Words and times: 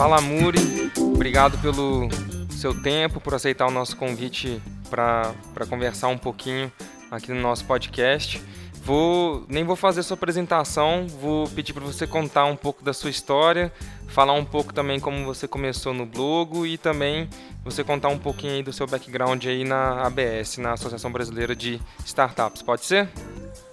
Fala 0.00 0.18
Muri, 0.18 0.90
obrigado 0.96 1.58
pelo 1.58 2.08
seu 2.50 2.72
tempo, 2.72 3.20
por 3.20 3.34
aceitar 3.34 3.66
o 3.66 3.70
nosso 3.70 3.98
convite 3.98 4.58
para 4.88 5.34
conversar 5.68 6.08
um 6.08 6.16
pouquinho 6.16 6.72
aqui 7.10 7.30
no 7.30 7.38
nosso 7.38 7.66
podcast. 7.66 8.42
Vou, 8.82 9.44
nem 9.46 9.62
vou 9.62 9.76
fazer 9.76 10.02
sua 10.02 10.14
apresentação, 10.14 11.06
vou 11.06 11.46
pedir 11.50 11.74
para 11.74 11.84
você 11.84 12.06
contar 12.06 12.46
um 12.46 12.56
pouco 12.56 12.82
da 12.82 12.94
sua 12.94 13.10
história, 13.10 13.70
falar 14.08 14.32
um 14.32 14.44
pouco 14.44 14.72
também 14.72 14.98
como 14.98 15.22
você 15.26 15.46
começou 15.46 15.92
no 15.92 16.06
blog 16.06 16.66
e 16.66 16.78
também 16.78 17.28
você 17.62 17.84
contar 17.84 18.08
um 18.08 18.18
pouquinho 18.18 18.54
aí 18.54 18.62
do 18.62 18.72
seu 18.72 18.86
background 18.86 19.44
aí 19.44 19.64
na 19.64 20.06
ABS, 20.06 20.56
na 20.56 20.72
Associação 20.72 21.12
Brasileira 21.12 21.54
de 21.54 21.78
Startups. 22.06 22.62
Pode 22.62 22.86
ser? 22.86 23.06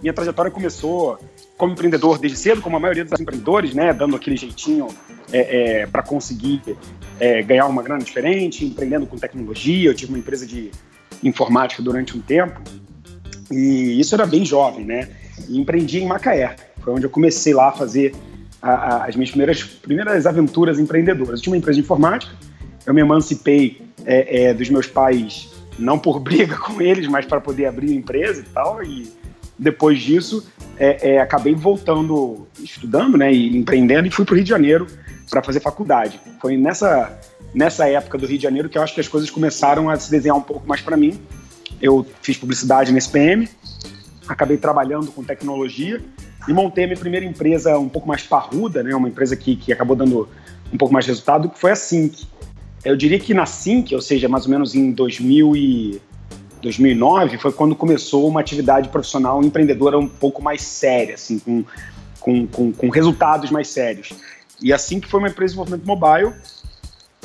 Minha 0.02 0.12
trajetória 0.12 0.52
começou 0.52 1.18
como 1.58 1.74
empreendedor 1.74 2.20
desde 2.20 2.38
cedo, 2.38 2.62
como 2.62 2.78
a 2.78 2.80
maioria 2.80 3.04
dos 3.04 3.20
empreendedores, 3.20 3.74
né, 3.74 3.92
dando 3.92 4.16
aquele 4.16 4.38
jeitinho 4.38 4.88
é, 5.32 5.82
é, 5.82 5.88
para 5.88 6.04
conseguir 6.04 6.62
é, 7.20 7.42
ganhar 7.42 7.66
uma 7.66 7.82
grana 7.82 8.04
diferente, 8.04 8.64
empreendendo 8.64 9.08
com 9.08 9.18
tecnologia. 9.18 9.90
Eu 9.90 9.96
tive 9.96 10.12
uma 10.12 10.20
empresa 10.20 10.46
de 10.46 10.72
informática 11.24 11.82
durante 11.82 12.16
um 12.16 12.22
tempo 12.22 12.62
e 13.52 14.00
isso 14.00 14.14
era 14.14 14.26
bem 14.26 14.46
jovem, 14.46 14.86
né? 14.86 15.10
E 15.48 15.58
empreendi 15.60 16.00
em 16.00 16.06
Macaé, 16.06 16.56
foi 16.82 16.94
onde 16.94 17.06
eu 17.06 17.10
comecei 17.10 17.54
lá 17.54 17.70
a 17.70 17.72
fazer 17.72 18.14
a, 18.62 18.72
a, 18.72 19.06
as 19.06 19.16
minhas 19.16 19.30
primeiras, 19.30 19.64
primeiras 19.64 20.26
aventuras 20.26 20.80
empreendedoras. 20.80 21.40
Eu 21.40 21.44
tinha 21.44 21.54
uma 21.54 21.58
empresa 21.58 21.76
de 21.76 21.82
informática, 21.82 22.34
eu 22.86 22.94
me 22.94 23.02
emancipei 23.02 23.82
é, 24.06 24.44
é, 24.44 24.54
dos 24.54 24.70
meus 24.70 24.88
pais, 24.88 25.50
não 25.80 25.98
por 25.98 26.20
briga 26.22 26.56
com 26.58 26.82
eles, 26.82 27.08
mas 27.08 27.26
para 27.26 27.42
poder 27.42 27.66
abrir 27.66 27.92
a 27.92 27.96
empresa 27.96 28.42
e 28.42 28.46
tal. 28.46 28.84
E 28.84 29.12
depois 29.58 30.00
disso, 30.00 30.46
é, 30.80 31.12
é 31.12 31.20
acabei 31.20 31.54
voltando, 31.56 32.48
estudando, 32.60 33.18
né, 33.18 33.32
e 33.34 33.56
empreendendo, 33.58 34.08
e 34.08 34.12
fui 34.12 34.26
para 34.26 34.34
o 34.34 34.36
Rio 34.36 34.44
de 34.44 34.50
Janeiro 34.50 34.88
para 35.30 35.44
fazer 35.44 35.60
faculdade. 35.60 36.20
Foi 36.40 36.56
nessa, 36.58 37.20
nessa 37.54 37.88
época 37.90 38.18
do 38.18 38.26
Rio 38.26 38.38
de 38.38 38.44
Janeiro 38.44 38.70
que 38.70 38.78
eu 38.78 38.82
acho 38.82 38.94
que 38.94 39.02
as 39.02 39.08
coisas 39.08 39.30
começaram 39.30 39.90
a 39.90 39.96
se 39.98 40.10
desenhar 40.10 40.38
um 40.38 40.42
pouco 40.42 40.68
mais 40.68 40.82
para 40.82 40.96
mim. 40.96 41.20
Eu 41.82 42.06
fiz 42.22 42.38
publicidade 42.38 42.92
na 42.92 42.98
SPM, 42.98 43.48
acabei 44.28 44.58
trabalhando 44.58 45.12
com 45.12 45.24
tecnologia 45.24 46.02
e 46.48 46.54
montei 46.54 46.86
a 46.86 46.88
minha 46.88 47.00
primeira 47.00 47.26
empresa 47.26 47.78
um 47.78 47.90
pouco 47.90 48.08
mais 48.08 48.24
parruda, 48.24 48.82
né? 48.82 48.96
Uma 48.96 49.10
empresa 49.10 49.36
que, 49.36 49.56
que 49.56 49.74
acabou 49.74 49.96
dando 49.96 50.30
um 50.72 50.78
pouco 50.78 50.94
mais 50.94 51.06
de 51.06 51.12
resultado, 51.12 51.50
que 51.50 51.60
foi 51.60 51.72
a 51.72 51.76
Sync. 51.76 52.26
Eu 52.84 52.96
diria 52.96 53.20
que 53.20 53.34
na 53.34 53.46
Sync, 53.46 53.94
ou 53.94 54.02
seja, 54.02 54.30
mais 54.30 54.46
ou 54.46 54.52
menos 54.52 54.74
em 54.74 54.92
2000 54.92 55.56
e 55.56 56.02
2009, 56.62 57.38
foi 57.38 57.52
quando 57.52 57.76
começou 57.76 58.28
uma 58.28 58.40
atividade 58.40 58.90
profissional 58.90 59.42
empreendedora 59.44 59.98
um 59.98 60.08
pouco 60.08 60.42
mais 60.42 60.62
séria, 60.62 61.16
assim, 61.16 61.40
com, 61.40 61.64
com, 62.20 62.48
com, 62.48 62.72
com 62.72 62.90
resultados 62.90 63.52
mais 63.52 63.68
sérios. 63.68 64.12
E 64.62 64.74
a 64.74 64.78
Sync 64.78 65.08
foi 65.08 65.20
uma 65.20 65.30
empresa 65.30 65.54
de 65.54 65.62
desenvolvimento 65.62 65.86
mobile 65.86 66.34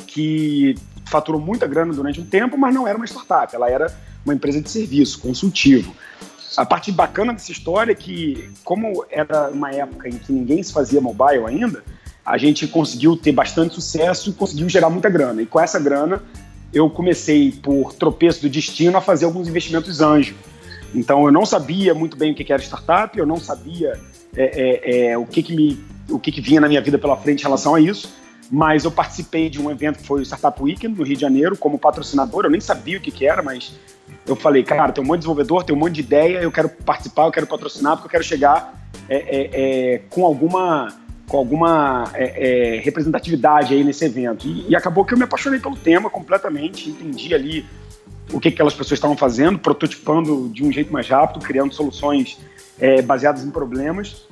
que 0.05 0.75
faturou 1.05 1.41
muita 1.41 1.67
grana 1.67 1.93
durante 1.93 2.21
um 2.21 2.25
tempo, 2.25 2.57
mas 2.57 2.73
não 2.73 2.87
era 2.87 2.97
uma 2.97 3.05
startup, 3.05 3.53
ela 3.55 3.69
era 3.69 3.95
uma 4.23 4.33
empresa 4.33 4.61
de 4.61 4.69
serviço, 4.69 5.19
consultivo. 5.19 5.93
A 6.55 6.65
parte 6.65 6.91
bacana 6.91 7.33
dessa 7.33 7.51
história 7.51 7.91
é 7.91 7.95
que, 7.95 8.49
como 8.63 9.03
era 9.09 9.49
uma 9.49 9.71
época 9.71 10.07
em 10.07 10.17
que 10.17 10.31
ninguém 10.31 10.61
se 10.61 10.71
fazia 10.71 11.01
mobile 11.01 11.45
ainda, 11.47 11.83
a 12.25 12.37
gente 12.37 12.67
conseguiu 12.67 13.17
ter 13.17 13.31
bastante 13.31 13.73
sucesso 13.73 14.29
e 14.29 14.33
conseguiu 14.33 14.69
gerar 14.69 14.89
muita 14.89 15.09
grana. 15.09 15.41
E 15.41 15.45
com 15.45 15.59
essa 15.59 15.79
grana, 15.79 16.21
eu 16.73 16.89
comecei, 16.89 17.51
por 17.51 17.93
tropeço 17.93 18.41
do 18.41 18.49
destino, 18.49 18.97
a 18.97 19.01
fazer 19.01 19.25
alguns 19.25 19.47
investimentos 19.47 20.01
anjo. 20.01 20.35
Então, 20.93 21.25
eu 21.25 21.31
não 21.31 21.45
sabia 21.45 21.93
muito 21.93 22.17
bem 22.17 22.31
o 22.31 22.35
que 22.35 22.51
era 22.51 22.61
startup, 22.61 23.17
eu 23.17 23.25
não 23.25 23.37
sabia 23.37 23.99
é, 24.35 24.43
é, 24.43 25.07
é, 25.11 25.17
o, 25.17 25.25
que, 25.25 25.43
que, 25.43 25.55
me, 25.55 25.83
o 26.09 26.19
que, 26.19 26.31
que 26.31 26.41
vinha 26.41 26.61
na 26.61 26.67
minha 26.67 26.81
vida 26.81 26.97
pela 26.97 27.17
frente 27.17 27.41
em 27.41 27.43
relação 27.43 27.75
a 27.75 27.79
isso, 27.79 28.13
mas 28.51 28.83
eu 28.83 28.91
participei 28.91 29.49
de 29.49 29.59
um 29.59 29.71
evento 29.71 29.99
que 29.99 30.05
foi 30.05 30.21
o 30.21 30.23
Startup 30.23 30.61
Weekend, 30.61 30.97
no 30.97 31.03
Rio 31.03 31.15
de 31.15 31.21
Janeiro, 31.21 31.57
como 31.57 31.79
patrocinador. 31.79 32.45
Eu 32.45 32.51
nem 32.51 32.61
sabia 32.61 32.97
o 32.97 33.01
que, 33.01 33.11
que 33.11 33.25
era, 33.25 33.41
mas 33.41 33.73
eu 34.27 34.35
falei, 34.35 34.63
cara, 34.63 34.91
tem 34.91 35.03
um 35.03 35.07
monte 35.07 35.17
de 35.17 35.21
desenvolvedor, 35.21 35.63
tem 35.63 35.75
um 35.75 35.79
monte 35.79 35.93
de 35.93 36.01
ideia, 36.01 36.39
eu 36.39 36.51
quero 36.51 36.69
participar, 36.69 37.25
eu 37.25 37.31
quero 37.31 37.47
patrocinar, 37.47 37.93
porque 37.93 38.07
eu 38.07 38.11
quero 38.11 38.23
chegar 38.23 38.87
é, 39.09 39.15
é, 39.15 39.49
é, 39.93 39.97
com 40.09 40.25
alguma, 40.25 40.93
com 41.33 41.39
alguma 41.39 42.11
é, 42.13 42.75
é, 42.75 42.79
representatividade 42.81 43.73
aí 43.73 43.83
nesse 43.83 44.05
evento. 44.05 44.47
E, 44.47 44.69
e, 44.69 44.75
acabou 44.75 45.03
que 45.03 45.15
eu 45.15 45.17
me 45.17 45.23
apaixonei 45.23 45.59
pelo 45.59 45.75
tema 45.75 46.07
completamente, 46.07 46.91
entendi 46.91 47.33
ali 47.33 47.65
o 48.31 48.39
que 48.39 48.49
aquelas 48.49 48.75
pessoas 48.75 48.99
estavam 48.99 49.17
fazendo, 49.17 49.57
prototipando 49.57 50.47
de 50.49 50.63
um 50.63 50.71
jeito 50.71 50.93
mais 50.93 51.09
rápido, 51.09 51.43
criando 51.43 51.73
soluções 51.73 52.37
é, 52.79 53.01
baseadas 53.01 53.43
em 53.43 53.49
problemas. 53.49 54.27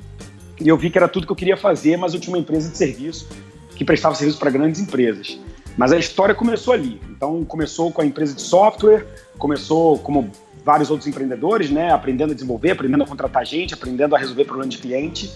E 0.59 0.67
eu 0.67 0.77
vi 0.77 0.91
que 0.91 0.97
era 0.99 1.07
tudo 1.07 1.25
que 1.25 1.31
eu 1.31 1.35
queria 1.35 1.57
fazer, 1.57 1.97
mas 1.97 2.13
eu 2.13 2.19
tinha 2.19 2.35
uma 2.35 2.39
empresa 2.39 2.69
de 2.69 2.77
serviço 2.77 3.27
que 3.75 3.83
prestava 3.83 4.13
serviço 4.13 4.37
para 4.37 4.51
grandes 4.51 4.79
empresas. 4.79 5.39
Mas 5.75 5.91
a 5.91 5.97
história 5.97 6.35
começou 6.35 6.71
ali. 6.71 7.01
Então, 7.09 7.43
começou 7.45 7.91
com 7.91 8.03
a 8.03 8.05
empresa 8.05 8.35
de 8.35 8.43
software, 8.43 9.07
começou 9.39 9.97
como 9.97 10.29
vários 10.63 10.91
outros 10.91 11.07
empreendedores, 11.07 11.71
né? 11.71 11.91
Aprendendo 11.91 12.29
a 12.29 12.35
desenvolver, 12.35 12.69
aprendendo 12.69 13.03
a 13.03 13.07
contratar 13.07 13.43
gente, 13.43 13.73
aprendendo 13.73 14.15
a 14.15 14.19
resolver 14.19 14.45
problemas 14.45 14.75
de 14.75 14.79
cliente. 14.79 15.31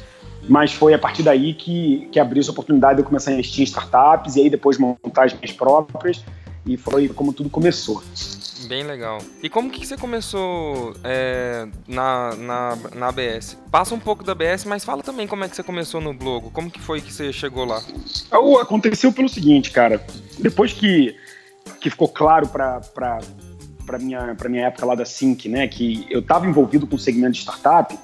Mas 0.48 0.74
foi 0.74 0.94
a 0.94 1.00
partir 1.00 1.24
daí 1.24 1.54
que, 1.54 2.08
que 2.12 2.20
abriu 2.20 2.42
essa 2.42 2.52
oportunidade 2.52 2.96
de 2.96 3.02
eu 3.02 3.06
começar 3.06 3.32
a 3.32 3.34
investir 3.34 3.62
em 3.62 3.64
startups 3.64 4.36
e 4.36 4.42
aí 4.42 4.50
depois 4.50 4.78
montar 4.78 5.26
as 5.26 5.34
minhas 5.34 5.52
próprias. 5.52 6.24
E 6.66 6.78
foi 6.78 7.08
como 7.10 7.32
tudo 7.32 7.50
começou. 7.50 8.02
Bem 8.68 8.84
legal. 8.84 9.20
E 9.44 9.50
como 9.50 9.70
que 9.70 9.86
você 9.86 9.96
começou 9.96 10.96
é, 11.04 11.68
na, 11.88 12.36
na, 12.36 12.78
na 12.96 13.08
ABS? 13.10 13.58
Passa 13.70 13.94
um 13.94 14.00
pouco 14.00 14.24
da 14.24 14.32
ABS, 14.32 14.66
mas 14.66 14.84
fala 14.84 15.04
também 15.04 15.28
como 15.28 15.44
é 15.44 15.50
que 15.50 15.56
você 15.56 15.62
começou 15.62 16.02
no 16.02 16.14
blog. 16.14 16.50
Como 16.52 16.72
que 16.72 16.80
foi 16.80 17.02
que 17.02 17.14
você 17.14 17.32
chegou 17.32 17.66
lá? 17.66 17.82
Aconteceu 18.60 19.14
pelo 19.14 19.30
seguinte, 19.30 19.70
cara. 19.70 20.04
Depois 20.40 20.74
que, 20.74 21.16
que 21.80 21.90
ficou 21.90 22.10
claro 22.10 22.48
para 22.48 22.82
para 23.86 24.00
minha 24.00 24.36
minha 24.50 24.66
época 24.66 24.84
lá 24.84 24.96
da 24.96 25.06
Sync, 25.06 25.48
né, 25.48 25.68
que 25.68 26.08
eu 26.10 26.20
estava 26.20 26.48
envolvido 26.48 26.88
com 26.88 26.96
o 26.96 27.00
segmento 27.00 27.34
de 27.34 27.42
startup, 27.42 27.96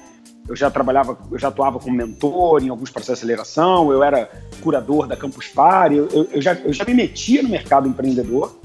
eu 0.48 0.56
já 0.56 0.70
trabalhava, 0.70 1.16
eu 1.30 1.38
já 1.38 1.48
atuava 1.48 1.78
como 1.78 1.96
mentor 1.96 2.62
em 2.62 2.68
alguns 2.68 2.90
processos 2.90 3.20
de 3.20 3.24
aceleração, 3.24 3.92
eu 3.92 4.02
era 4.02 4.30
curador 4.60 5.06
da 5.06 5.16
Campus 5.16 5.48
Party, 5.48 5.96
eu, 5.96 6.28
eu, 6.32 6.42
já, 6.42 6.54
eu 6.54 6.72
já 6.72 6.84
me 6.84 6.94
metia 6.94 7.42
no 7.42 7.48
mercado 7.48 7.88
empreendedor, 7.88 8.58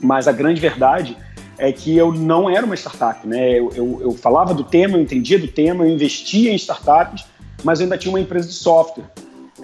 mas 0.00 0.28
a 0.28 0.32
grande 0.32 0.60
verdade 0.60 1.16
é 1.58 1.70
que 1.72 1.96
eu 1.96 2.12
não 2.12 2.48
era 2.48 2.64
uma 2.64 2.74
startup, 2.74 3.26
né? 3.26 3.58
Eu, 3.58 3.70
eu, 3.74 3.98
eu, 4.02 4.12
falava 4.12 4.54
do 4.54 4.64
tema, 4.64 4.96
eu 4.96 5.02
entendia 5.02 5.38
do 5.38 5.48
tema, 5.48 5.84
eu 5.84 5.90
investia 5.90 6.50
em 6.50 6.56
startups, 6.56 7.24
mas 7.62 7.78
eu 7.78 7.84
ainda 7.84 7.98
tinha 7.98 8.12
uma 8.12 8.20
empresa 8.20 8.48
de 8.48 8.54
software 8.54 9.04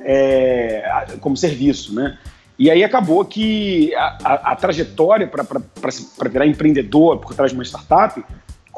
é, 0.04 1.16
como 1.20 1.36
serviço, 1.36 1.94
né? 1.94 2.18
E 2.58 2.70
aí 2.70 2.82
acabou 2.82 3.24
que 3.24 3.94
a, 3.94 4.18
a, 4.24 4.34
a 4.52 4.56
trajetória 4.56 5.28
para 5.28 6.28
virar 6.28 6.46
empreendedor 6.46 7.18
por 7.18 7.34
trás 7.34 7.52
de 7.52 7.56
uma 7.56 7.64
startup 7.64 8.22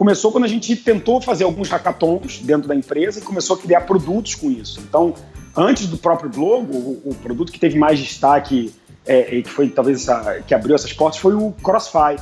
começou 0.01 0.33
quando 0.33 0.45
a 0.45 0.49
gente 0.49 0.75
tentou 0.77 1.21
fazer 1.21 1.45
alguns 1.45 1.69
hackathons 1.69 2.39
dentro 2.39 2.67
da 2.67 2.75
empresa 2.75 3.19
e 3.19 3.23
começou 3.23 3.55
a 3.55 3.59
criar 3.59 3.83
produtos 3.83 4.35
com 4.35 4.51
isso. 4.51 4.81
Então, 4.81 5.13
antes 5.55 5.87
do 5.89 5.99
próprio 5.99 6.31
blog, 6.31 6.75
o, 6.75 7.11
o 7.11 7.15
produto 7.23 7.53
que 7.53 7.61
teve 7.61 7.79
mais 7.79 7.99
destaque 7.99 8.73
é, 9.05 9.35
e 9.35 9.43
que 9.43 9.51
foi 9.51 9.69
talvez 9.69 10.09
essa, 10.09 10.41
que 10.41 10.55
abriu 10.55 10.75
essas 10.75 10.91
portas 10.95 11.21
foi 11.21 11.35
o 11.35 11.53
Crossfire, 11.63 12.19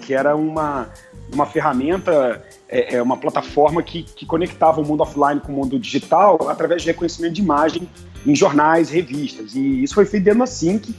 que 0.00 0.12
era 0.12 0.34
uma, 0.34 0.88
uma 1.32 1.46
ferramenta, 1.46 2.44
é, 2.68 2.96
é, 2.96 3.02
uma 3.02 3.16
plataforma 3.16 3.84
que, 3.84 4.02
que 4.02 4.26
conectava 4.26 4.80
o 4.80 4.84
mundo 4.84 5.04
offline 5.04 5.40
com 5.40 5.52
o 5.52 5.54
mundo 5.54 5.78
digital 5.78 6.48
através 6.48 6.82
de 6.82 6.88
reconhecimento 6.88 7.34
de 7.34 7.40
imagem 7.40 7.88
em 8.26 8.34
jornais, 8.34 8.90
revistas. 8.90 9.54
E 9.54 9.84
isso 9.84 9.94
foi 9.94 10.06
feito 10.06 10.24
dentro 10.24 10.40
da 10.40 10.46
Sync. 10.46 10.92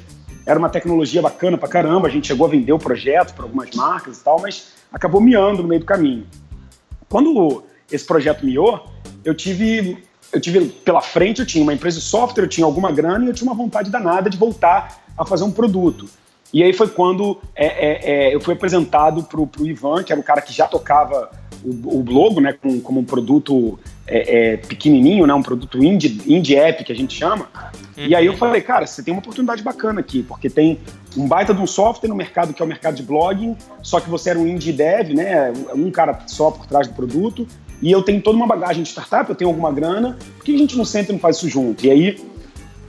Era 0.45 0.59
uma 0.59 0.69
tecnologia 0.69 1.21
bacana 1.21 1.57
pra 1.57 1.69
caramba, 1.69 2.07
a 2.07 2.11
gente 2.11 2.27
chegou 2.27 2.45
a 2.47 2.49
vender 2.49 2.73
o 2.73 2.79
projeto 2.79 3.33
para 3.33 3.45
algumas 3.45 3.71
marcas 3.71 4.19
e 4.19 4.23
tal, 4.23 4.41
mas 4.41 4.73
acabou 4.91 5.21
miando 5.21 5.61
no 5.61 5.67
meio 5.67 5.79
do 5.79 5.85
caminho. 5.85 6.27
Quando 7.09 7.63
esse 7.91 8.05
projeto 8.05 8.45
miou, 8.45 8.85
eu 9.23 9.33
tive 9.33 10.03
eu 10.31 10.41
tive 10.41 10.65
pela 10.65 10.99
frente, 10.99 11.41
eu 11.41 11.45
tinha 11.45 11.63
uma 11.63 11.73
empresa 11.73 11.99
de 11.99 12.05
software, 12.05 12.45
eu 12.45 12.49
tinha 12.49 12.65
alguma 12.65 12.91
grana 12.91 13.23
e 13.23 13.27
eu 13.27 13.33
tinha 13.33 13.47
uma 13.47 13.55
vontade 13.55 13.91
danada 13.91 14.31
de 14.31 14.37
voltar 14.37 15.03
a 15.15 15.23
fazer 15.23 15.43
um 15.43 15.51
produto. 15.51 16.09
E 16.51 16.63
aí 16.63 16.73
foi 16.73 16.87
quando 16.87 17.39
é, 17.55 17.65
é, 17.65 18.29
é, 18.29 18.35
eu 18.35 18.41
fui 18.41 18.53
apresentado 18.53 19.23
para 19.23 19.39
o 19.39 19.49
Ivan, 19.59 20.03
que 20.03 20.11
era 20.11 20.19
o 20.19 20.23
cara 20.23 20.41
que 20.41 20.51
já 20.51 20.67
tocava 20.67 21.31
o, 21.63 21.99
o 21.99 22.03
Blogo, 22.03 22.41
né, 22.41 22.53
com, 22.53 22.79
como 22.81 22.99
um 22.99 23.03
produto 23.03 23.79
é, 24.05 24.53
é, 24.53 24.57
pequenininho, 24.57 25.25
né, 25.25 25.33
um 25.33 25.41
produto 25.41 25.83
indie, 25.83 26.21
indie 26.27 26.55
app 26.55 26.83
que 26.83 26.91
a 26.91 26.95
gente 26.95 27.17
chama. 27.17 27.47
Uhum. 27.97 28.07
E 28.07 28.15
aí 28.15 28.25
eu 28.25 28.35
falei, 28.37 28.61
cara, 28.61 28.85
você 28.85 29.01
tem 29.01 29.13
uma 29.13 29.19
oportunidade 29.19 29.63
bacana 29.63 29.99
aqui, 29.99 30.23
porque 30.23 30.49
tem 30.49 30.79
um 31.15 31.27
baita 31.27 31.53
de 31.53 31.61
um 31.61 31.67
software 31.67 32.09
no 32.09 32.15
mercado 32.15 32.53
que 32.53 32.61
é 32.61 32.65
o 32.65 32.67
mercado 32.67 32.95
de 32.95 33.03
blogging, 33.03 33.55
só 33.81 33.99
que 33.99 34.09
você 34.09 34.31
era 34.31 34.39
um 34.39 34.47
indie 34.47 34.73
dev, 34.73 35.13
né, 35.13 35.51
um 35.73 35.89
cara 35.89 36.19
só 36.27 36.51
por 36.51 36.65
trás 36.65 36.87
do 36.87 36.93
produto, 36.93 37.47
e 37.81 37.91
eu 37.91 38.01
tenho 38.01 38.21
toda 38.21 38.37
uma 38.37 38.47
bagagem 38.47 38.83
de 38.83 38.89
startup, 38.89 39.29
eu 39.29 39.35
tenho 39.35 39.49
alguma 39.49 39.71
grana, 39.71 40.17
por 40.37 40.45
que 40.45 40.55
a 40.55 40.57
gente 40.57 40.77
não 40.77 40.85
senta 40.85 41.11
e 41.11 41.13
não 41.13 41.19
faz 41.19 41.37
isso 41.37 41.49
junto? 41.49 41.85
E 41.85 41.91
aí 41.91 42.17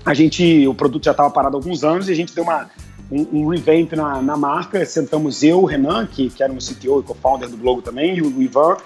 a 0.04 0.12
gente, 0.12 0.66
o 0.66 0.74
produto 0.74 1.04
já 1.04 1.12
estava 1.12 1.30
parado 1.30 1.56
há 1.56 1.58
alguns 1.58 1.82
anos 1.82 2.08
e 2.08 2.12
a 2.12 2.14
gente 2.14 2.34
deu 2.34 2.44
uma, 2.44 2.68
um, 3.10 3.40
um 3.40 3.48
revamp 3.48 3.92
na, 3.92 4.22
na, 4.22 4.36
marca. 4.36 4.84
Sentamos 4.84 5.42
eu, 5.42 5.60
o 5.60 5.64
Renan, 5.64 6.06
que, 6.06 6.30
que 6.30 6.42
era 6.42 6.52
o 6.52 6.56
CTO 6.56 7.00
e 7.00 7.02
co-founder 7.02 7.48
do 7.48 7.56
blog 7.56 7.82
também, 7.82 8.16
e 8.16 8.22
o, 8.22 8.42
Ivan, 8.42 8.76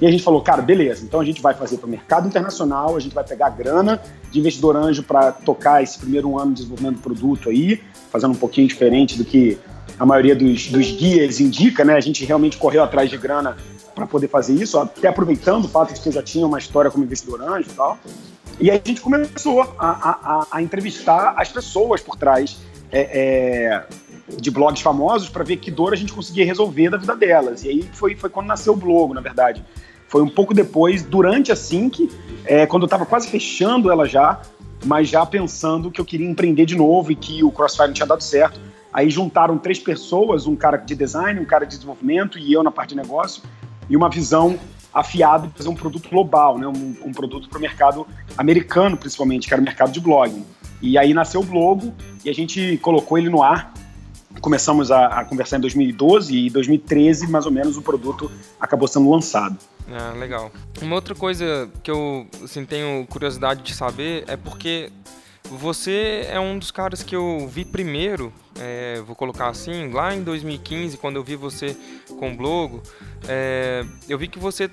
E 0.00 0.06
a 0.06 0.10
gente 0.10 0.22
falou, 0.22 0.40
cara, 0.40 0.62
beleza, 0.62 1.04
então 1.04 1.20
a 1.20 1.24
gente 1.24 1.40
vai 1.40 1.54
fazer 1.54 1.78
para 1.78 1.86
o 1.86 1.90
mercado 1.90 2.26
internacional, 2.26 2.96
a 2.96 3.00
gente 3.00 3.14
vai 3.14 3.24
pegar 3.24 3.50
grana 3.50 4.00
de 4.30 4.38
investidor 4.38 4.76
anjo 4.76 5.02
para 5.02 5.32
tocar 5.32 5.82
esse 5.82 5.98
primeiro 5.98 6.38
ano 6.38 6.52
de 6.52 6.62
desenvolvimento 6.62 6.96
do 6.96 7.02
produto 7.02 7.50
aí, 7.50 7.80
fazendo 8.10 8.32
um 8.32 8.36
pouquinho 8.36 8.68
diferente 8.68 9.16
do 9.16 9.24
que 9.24 9.58
a 9.98 10.06
maioria 10.06 10.36
dos, 10.36 10.68
dos 10.68 10.90
guias 10.92 11.40
indica, 11.40 11.84
né? 11.84 11.94
A 11.94 12.00
gente 12.00 12.24
realmente 12.24 12.56
correu 12.56 12.82
atrás 12.82 13.10
de 13.10 13.16
grana 13.16 13.56
para 13.94 14.06
poder 14.06 14.28
fazer 14.28 14.54
isso, 14.54 14.78
até 14.78 15.08
aproveitando 15.08 15.64
o 15.64 15.68
fato 15.68 15.92
de 15.92 16.00
que 16.00 16.10
já 16.12 16.22
tinha 16.22 16.46
uma 16.46 16.58
história 16.58 16.90
como 16.90 17.04
investidor 17.04 17.42
anjo 17.42 17.68
e 17.70 17.74
tal. 17.74 17.98
E 18.60 18.70
aí 18.70 18.80
a 18.84 18.88
gente 18.88 19.00
começou 19.00 19.62
a, 19.62 19.66
a, 19.78 20.46
a 20.50 20.62
entrevistar 20.62 21.34
as 21.36 21.48
pessoas 21.48 22.00
por 22.00 22.16
trás 22.16 22.58
é, 22.90 23.00
é, 23.00 23.86
de 24.36 24.50
blogs 24.50 24.82
famosos 24.82 25.28
para 25.28 25.44
ver 25.44 25.56
que 25.56 25.70
dor 25.70 25.92
a 25.92 25.96
gente 25.96 26.12
conseguia 26.12 26.44
resolver 26.44 26.90
da 26.90 26.96
vida 26.96 27.16
delas. 27.16 27.64
E 27.64 27.68
aí 27.68 27.82
foi, 27.92 28.14
foi 28.14 28.30
quando 28.30 28.46
nasceu 28.46 28.72
o 28.72 28.76
blog, 28.76 29.14
na 29.14 29.20
verdade. 29.20 29.64
Foi 30.08 30.22
um 30.22 30.28
pouco 30.28 30.54
depois, 30.54 31.02
durante 31.02 31.52
a 31.52 31.56
Sync, 31.56 32.10
é, 32.44 32.66
quando 32.66 32.84
eu 32.84 32.86
estava 32.86 33.04
quase 33.04 33.28
fechando 33.28 33.90
ela 33.90 34.06
já, 34.06 34.40
mas 34.84 35.08
já 35.08 35.24
pensando 35.26 35.90
que 35.90 36.00
eu 36.00 36.04
queria 36.04 36.28
empreender 36.28 36.64
de 36.64 36.76
novo 36.76 37.12
e 37.12 37.14
que 37.14 37.44
o 37.44 37.50
Crossfire 37.50 37.88
não 37.88 37.94
tinha 37.94 38.06
dado 38.06 38.22
certo. 38.22 38.58
Aí 38.92 39.10
juntaram 39.10 39.58
três 39.58 39.78
pessoas, 39.78 40.46
um 40.46 40.56
cara 40.56 40.78
de 40.78 40.94
design, 40.94 41.38
um 41.38 41.44
cara 41.44 41.66
de 41.66 41.74
desenvolvimento 41.74 42.38
e 42.38 42.52
eu 42.52 42.62
na 42.62 42.70
parte 42.70 42.90
de 42.90 42.96
negócio, 42.96 43.42
e 43.88 43.96
uma 43.96 44.08
visão 44.08 44.58
afiada 44.92 45.46
de 45.46 45.52
fazer 45.52 45.68
um 45.68 45.74
produto 45.74 46.08
global, 46.08 46.58
né? 46.58 46.66
um, 46.66 46.96
um 47.04 47.12
produto 47.12 47.48
para 47.48 47.58
o 47.58 47.60
mercado 47.60 48.06
americano, 48.36 48.96
principalmente, 48.96 49.46
que 49.46 49.52
era 49.52 49.60
o 49.60 49.64
mercado 49.64 49.92
de 49.92 50.00
blogging. 50.00 50.44
E 50.80 50.96
aí 50.96 51.12
nasceu 51.12 51.40
o 51.40 51.44
Blogo 51.44 51.94
e 52.24 52.30
a 52.30 52.32
gente 52.32 52.78
colocou 52.78 53.18
ele 53.18 53.28
no 53.28 53.42
ar. 53.42 53.72
Começamos 54.40 54.90
a, 54.90 55.06
a 55.06 55.24
conversar 55.24 55.58
em 55.58 55.60
2012 55.60 56.36
e 56.36 56.46
em 56.46 56.50
2013, 56.50 57.28
mais 57.28 57.46
ou 57.46 57.52
menos, 57.52 57.76
o 57.76 57.82
produto 57.82 58.30
acabou 58.60 58.86
sendo 58.86 59.10
lançado. 59.10 59.58
Ah, 59.90 60.12
legal. 60.16 60.52
Uma 60.80 60.94
outra 60.94 61.14
coisa 61.14 61.68
que 61.82 61.90
eu 61.90 62.26
assim, 62.44 62.64
tenho 62.64 63.06
curiosidade 63.06 63.62
de 63.62 63.74
saber 63.74 64.24
é 64.28 64.36
porque 64.36 64.92
você 65.44 66.26
é 66.30 66.38
um 66.38 66.58
dos 66.58 66.70
caras 66.70 67.02
que 67.02 67.16
eu 67.16 67.48
vi 67.48 67.64
primeiro, 67.64 68.32
é, 68.60 69.00
vou 69.00 69.16
colocar 69.16 69.48
assim, 69.48 69.90
lá 69.90 70.14
em 70.14 70.22
2015, 70.22 70.96
quando 70.98 71.16
eu 71.16 71.24
vi 71.24 71.36
você 71.36 71.76
com 72.18 72.32
o 72.32 72.36
blog, 72.36 72.80
é, 73.26 73.84
eu 74.08 74.18
vi 74.18 74.28
que 74.28 74.38
você 74.38 74.70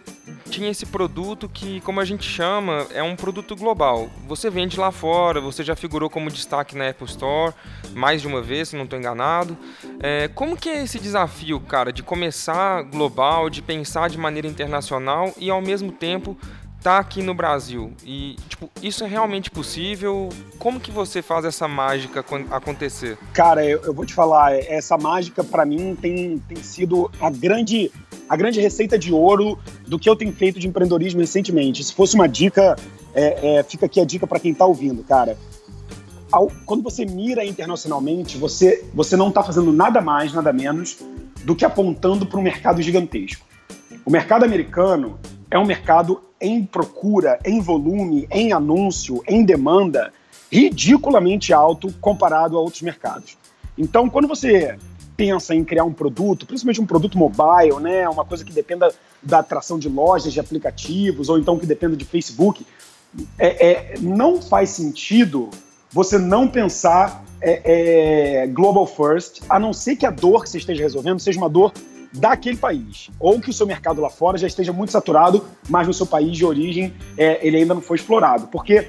tinha 0.49 0.69
esse 0.69 0.85
produto 0.85 1.47
que, 1.47 1.79
como 1.81 1.99
a 1.99 2.05
gente 2.05 2.23
chama, 2.23 2.85
é 2.93 3.01
um 3.01 3.15
produto 3.15 3.55
global. 3.55 4.09
Você 4.27 4.49
vende 4.49 4.79
lá 4.79 4.91
fora, 4.91 5.39
você 5.39 5.63
já 5.63 5.75
figurou 5.75 6.09
como 6.09 6.29
destaque 6.29 6.75
na 6.75 6.89
Apple 6.89 7.07
Store 7.07 7.53
mais 7.93 8.21
de 8.21 8.27
uma 8.27 8.41
vez, 8.41 8.69
se 8.69 8.75
não 8.75 8.83
estou 8.83 8.99
enganado. 8.99 9.57
É, 9.99 10.27
como 10.29 10.57
que 10.57 10.69
é 10.69 10.83
esse 10.83 10.99
desafio, 10.99 11.59
cara, 11.61 11.93
de 11.93 12.03
começar 12.03 12.83
global, 12.83 13.49
de 13.49 13.61
pensar 13.61 14.09
de 14.09 14.17
maneira 14.17 14.47
internacional 14.47 15.33
e 15.37 15.49
ao 15.49 15.61
mesmo 15.61 15.91
tempo 15.91 16.37
tá 16.85 16.99
aqui 16.99 17.23
no 17.23 17.33
Brasil 17.33 17.91
e 18.05 18.35
tipo 18.47 18.69
isso 18.79 19.03
é 19.03 19.07
realmente 19.07 19.49
possível? 19.49 20.29
Como 20.59 20.79
que 20.79 20.91
você 20.91 21.19
faz 21.19 21.43
essa 21.43 21.67
mágica 21.67 22.23
acontecer? 22.51 23.17
Cara 23.33 23.65
eu, 23.65 23.81
eu 23.81 23.91
vou 23.91 24.05
te 24.05 24.13
falar 24.13 24.53
essa 24.53 24.95
mágica 24.95 25.43
para 25.43 25.65
mim 25.65 25.97
tem, 25.99 26.37
tem 26.47 26.57
sido 26.57 27.09
a 27.19 27.31
grande 27.31 27.91
a 28.29 28.37
grande 28.37 28.61
receita 28.61 28.99
de 28.99 29.11
ouro 29.11 29.57
do 29.87 29.97
que 29.97 30.07
eu 30.07 30.15
tenho 30.15 30.31
feito 30.31 30.59
de 30.59 30.67
empreendedorismo 30.67 31.21
recentemente. 31.21 31.83
Se 31.83 31.91
fosse 31.91 32.13
uma 32.13 32.29
dica 32.29 32.75
é, 33.15 33.57
é, 33.57 33.63
fica 33.63 33.87
aqui 33.87 33.99
a 33.99 34.05
dica 34.05 34.27
para 34.27 34.39
quem 34.39 34.51
está 34.51 34.67
ouvindo 34.67 35.03
cara. 35.03 35.35
Ao, 36.31 36.51
quando 36.67 36.83
você 36.83 37.03
mira 37.03 37.43
internacionalmente 37.43 38.37
você 38.37 38.85
você 38.93 39.17
não 39.17 39.29
está 39.29 39.41
fazendo 39.41 39.73
nada 39.73 40.01
mais 40.01 40.33
nada 40.33 40.53
menos 40.53 40.99
do 41.43 41.55
que 41.55 41.65
apontando 41.65 42.27
para 42.27 42.39
um 42.39 42.43
mercado 42.43 42.79
gigantesco. 42.79 43.43
O 44.05 44.11
mercado 44.11 44.45
americano 44.45 45.17
é 45.55 45.59
um 45.59 45.65
mercado 45.65 46.21
em 46.39 46.65
procura, 46.65 47.39
em 47.45 47.61
volume, 47.61 48.27
em 48.29 48.51
anúncio, 48.51 49.23
em 49.25 49.43
demanda, 49.43 50.11
ridiculamente 50.51 51.53
alto 51.53 51.93
comparado 52.01 52.57
a 52.57 52.59
outros 52.59 52.81
mercados. 52.81 53.37
Então, 53.77 54.09
quando 54.09 54.27
você 54.27 54.77
pensa 55.15 55.55
em 55.55 55.63
criar 55.63 55.85
um 55.85 55.93
produto, 55.93 56.45
principalmente 56.45 56.81
um 56.81 56.85
produto 56.85 57.17
mobile, 57.17 57.79
né, 57.79 58.07
uma 58.09 58.25
coisa 58.25 58.43
que 58.43 58.51
dependa 58.51 58.93
da 59.23 59.39
atração 59.39 59.79
de 59.79 59.87
lojas, 59.87 60.33
de 60.33 60.41
aplicativos, 60.41 61.29
ou 61.29 61.39
então 61.39 61.57
que 61.57 61.65
dependa 61.65 61.95
de 61.95 62.03
Facebook, 62.03 62.65
é, 63.39 63.67
é 63.67 63.93
não 64.01 64.41
faz 64.41 64.71
sentido 64.71 65.49
você 65.89 66.17
não 66.17 66.49
pensar 66.49 67.23
é, 67.39 68.41
é, 68.43 68.47
global 68.47 68.85
first, 68.85 69.41
a 69.47 69.57
não 69.57 69.71
ser 69.71 69.95
que 69.95 70.05
a 70.05 70.11
dor 70.11 70.43
que 70.43 70.49
você 70.49 70.57
esteja 70.57 70.83
resolvendo 70.83 71.21
seja 71.21 71.37
uma 71.37 71.49
dor 71.49 71.71
daquele 72.15 72.57
país. 72.57 73.09
Ou 73.19 73.39
que 73.39 73.49
o 73.49 73.53
seu 73.53 73.65
mercado 73.65 74.01
lá 74.01 74.09
fora 74.09 74.37
já 74.37 74.47
esteja 74.47 74.73
muito 74.73 74.91
saturado, 74.91 75.45
mas 75.69 75.87
no 75.87 75.93
seu 75.93 76.05
país 76.05 76.35
de 76.35 76.45
origem 76.45 76.93
é, 77.17 77.45
ele 77.45 77.57
ainda 77.57 77.73
não 77.73 77.81
foi 77.81 77.97
explorado. 77.97 78.47
Porque, 78.47 78.87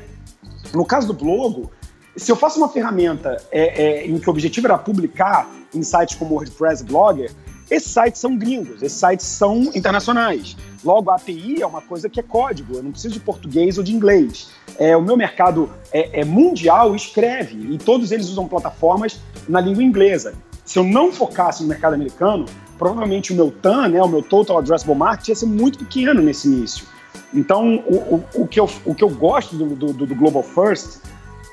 no 0.73 0.84
caso 0.84 1.06
do 1.06 1.14
Blogo, 1.14 1.70
se 2.17 2.32
eu 2.32 2.37
faço 2.37 2.58
uma 2.58 2.69
ferramenta 2.69 3.37
é, 3.50 3.82
é, 3.82 4.06
em 4.06 4.19
que 4.19 4.28
o 4.28 4.31
objetivo 4.31 4.67
era 4.67 4.78
publicar 4.78 5.49
em 5.75 5.82
sites 5.82 6.14
como 6.17 6.34
WordPress 6.34 6.82
Blogger, 6.82 7.31
esses 7.70 7.93
sites 7.93 8.20
são 8.20 8.37
gringos, 8.37 8.81
esses 8.81 8.99
sites 8.99 9.26
são 9.26 9.62
internacionais. 9.75 10.56
Logo, 10.84 11.11
a 11.11 11.17
API 11.17 11.61
é 11.61 11.67
uma 11.67 11.82
coisa 11.82 12.08
que 12.08 12.20
é 12.20 12.23
código, 12.23 12.76
eu 12.76 12.82
não 12.82 12.93
preciso 12.93 13.14
de 13.14 13.20
português 13.20 13.76
ou 13.76 13.82
de 13.82 13.93
inglês. 13.93 14.49
É, 14.78 14.96
o 14.96 15.02
meu 15.02 15.17
mercado 15.17 15.69
é, 15.93 16.20
é 16.20 16.25
mundial 16.25 16.94
escreve, 16.94 17.56
e 17.75 17.76
todos 17.76 18.12
eles 18.12 18.28
usam 18.28 18.46
plataformas 18.46 19.19
na 19.49 19.61
língua 19.61 19.82
inglesa. 19.82 20.34
Se 20.64 20.78
eu 20.78 20.84
não 20.84 21.12
focasse 21.12 21.62
no 21.62 21.69
mercado 21.69 21.94
americano, 21.94 22.46
provavelmente 22.78 23.32
o 23.32 23.37
meu 23.37 23.50
TAM, 23.50 23.88
né, 23.88 24.02
o 24.02 24.08
meu 24.08 24.23
Total 24.23 24.58
Addressable 24.58 24.94
Market, 24.94 25.28
ia 25.28 25.34
ser 25.34 25.46
muito 25.46 25.78
pequeno 25.78 26.20
nesse 26.23 26.49
início. 26.49 26.87
Então, 27.34 27.76
o, 27.87 27.96
o, 27.96 28.25
o, 28.43 28.46
que, 28.46 28.61
eu, 28.61 28.69
o 28.84 28.94
que 28.94 29.02
eu 29.02 29.11
gosto 29.11 29.56
do, 29.56 29.75
do, 29.75 30.06
do, 30.06 30.14
Global 30.14 30.43
First, 30.43 31.00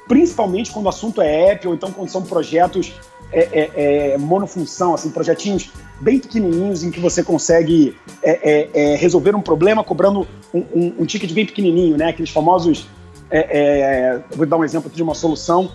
principalmente 0.07 0.71
quando 0.71 0.85
o 0.85 0.89
assunto 0.89 1.21
é 1.21 1.51
app, 1.51 1.67
ou 1.67 1.73
então 1.73 1.91
quando 1.91 2.09
são 2.09 2.21
projetos 2.21 2.93
é, 3.31 3.49
é, 3.51 4.13
é, 4.13 4.17
monofunção, 4.17 4.93
assim, 4.93 5.09
projetinhos 5.09 5.71
bem 5.99 6.19
pequenininhos 6.19 6.83
em 6.83 6.91
que 6.91 6.99
você 6.99 7.23
consegue 7.23 7.97
é, 8.21 8.31
é, 8.31 8.69
é, 8.73 8.95
resolver 8.95 9.35
um 9.35 9.41
problema 9.41 9.83
cobrando 9.83 10.27
um, 10.53 10.59
um, 10.59 10.95
um, 10.99 11.05
ticket 11.05 11.31
bem 11.31 11.45
pequenininho, 11.45 11.97
né? 11.97 12.09
Aqueles 12.09 12.29
famosos... 12.29 12.87
vou 14.35 14.45
dar 14.45 14.57
um 14.57 14.63
exemplo 14.63 14.91
de 14.91 15.01
uma 15.01 15.15
solução. 15.15 15.71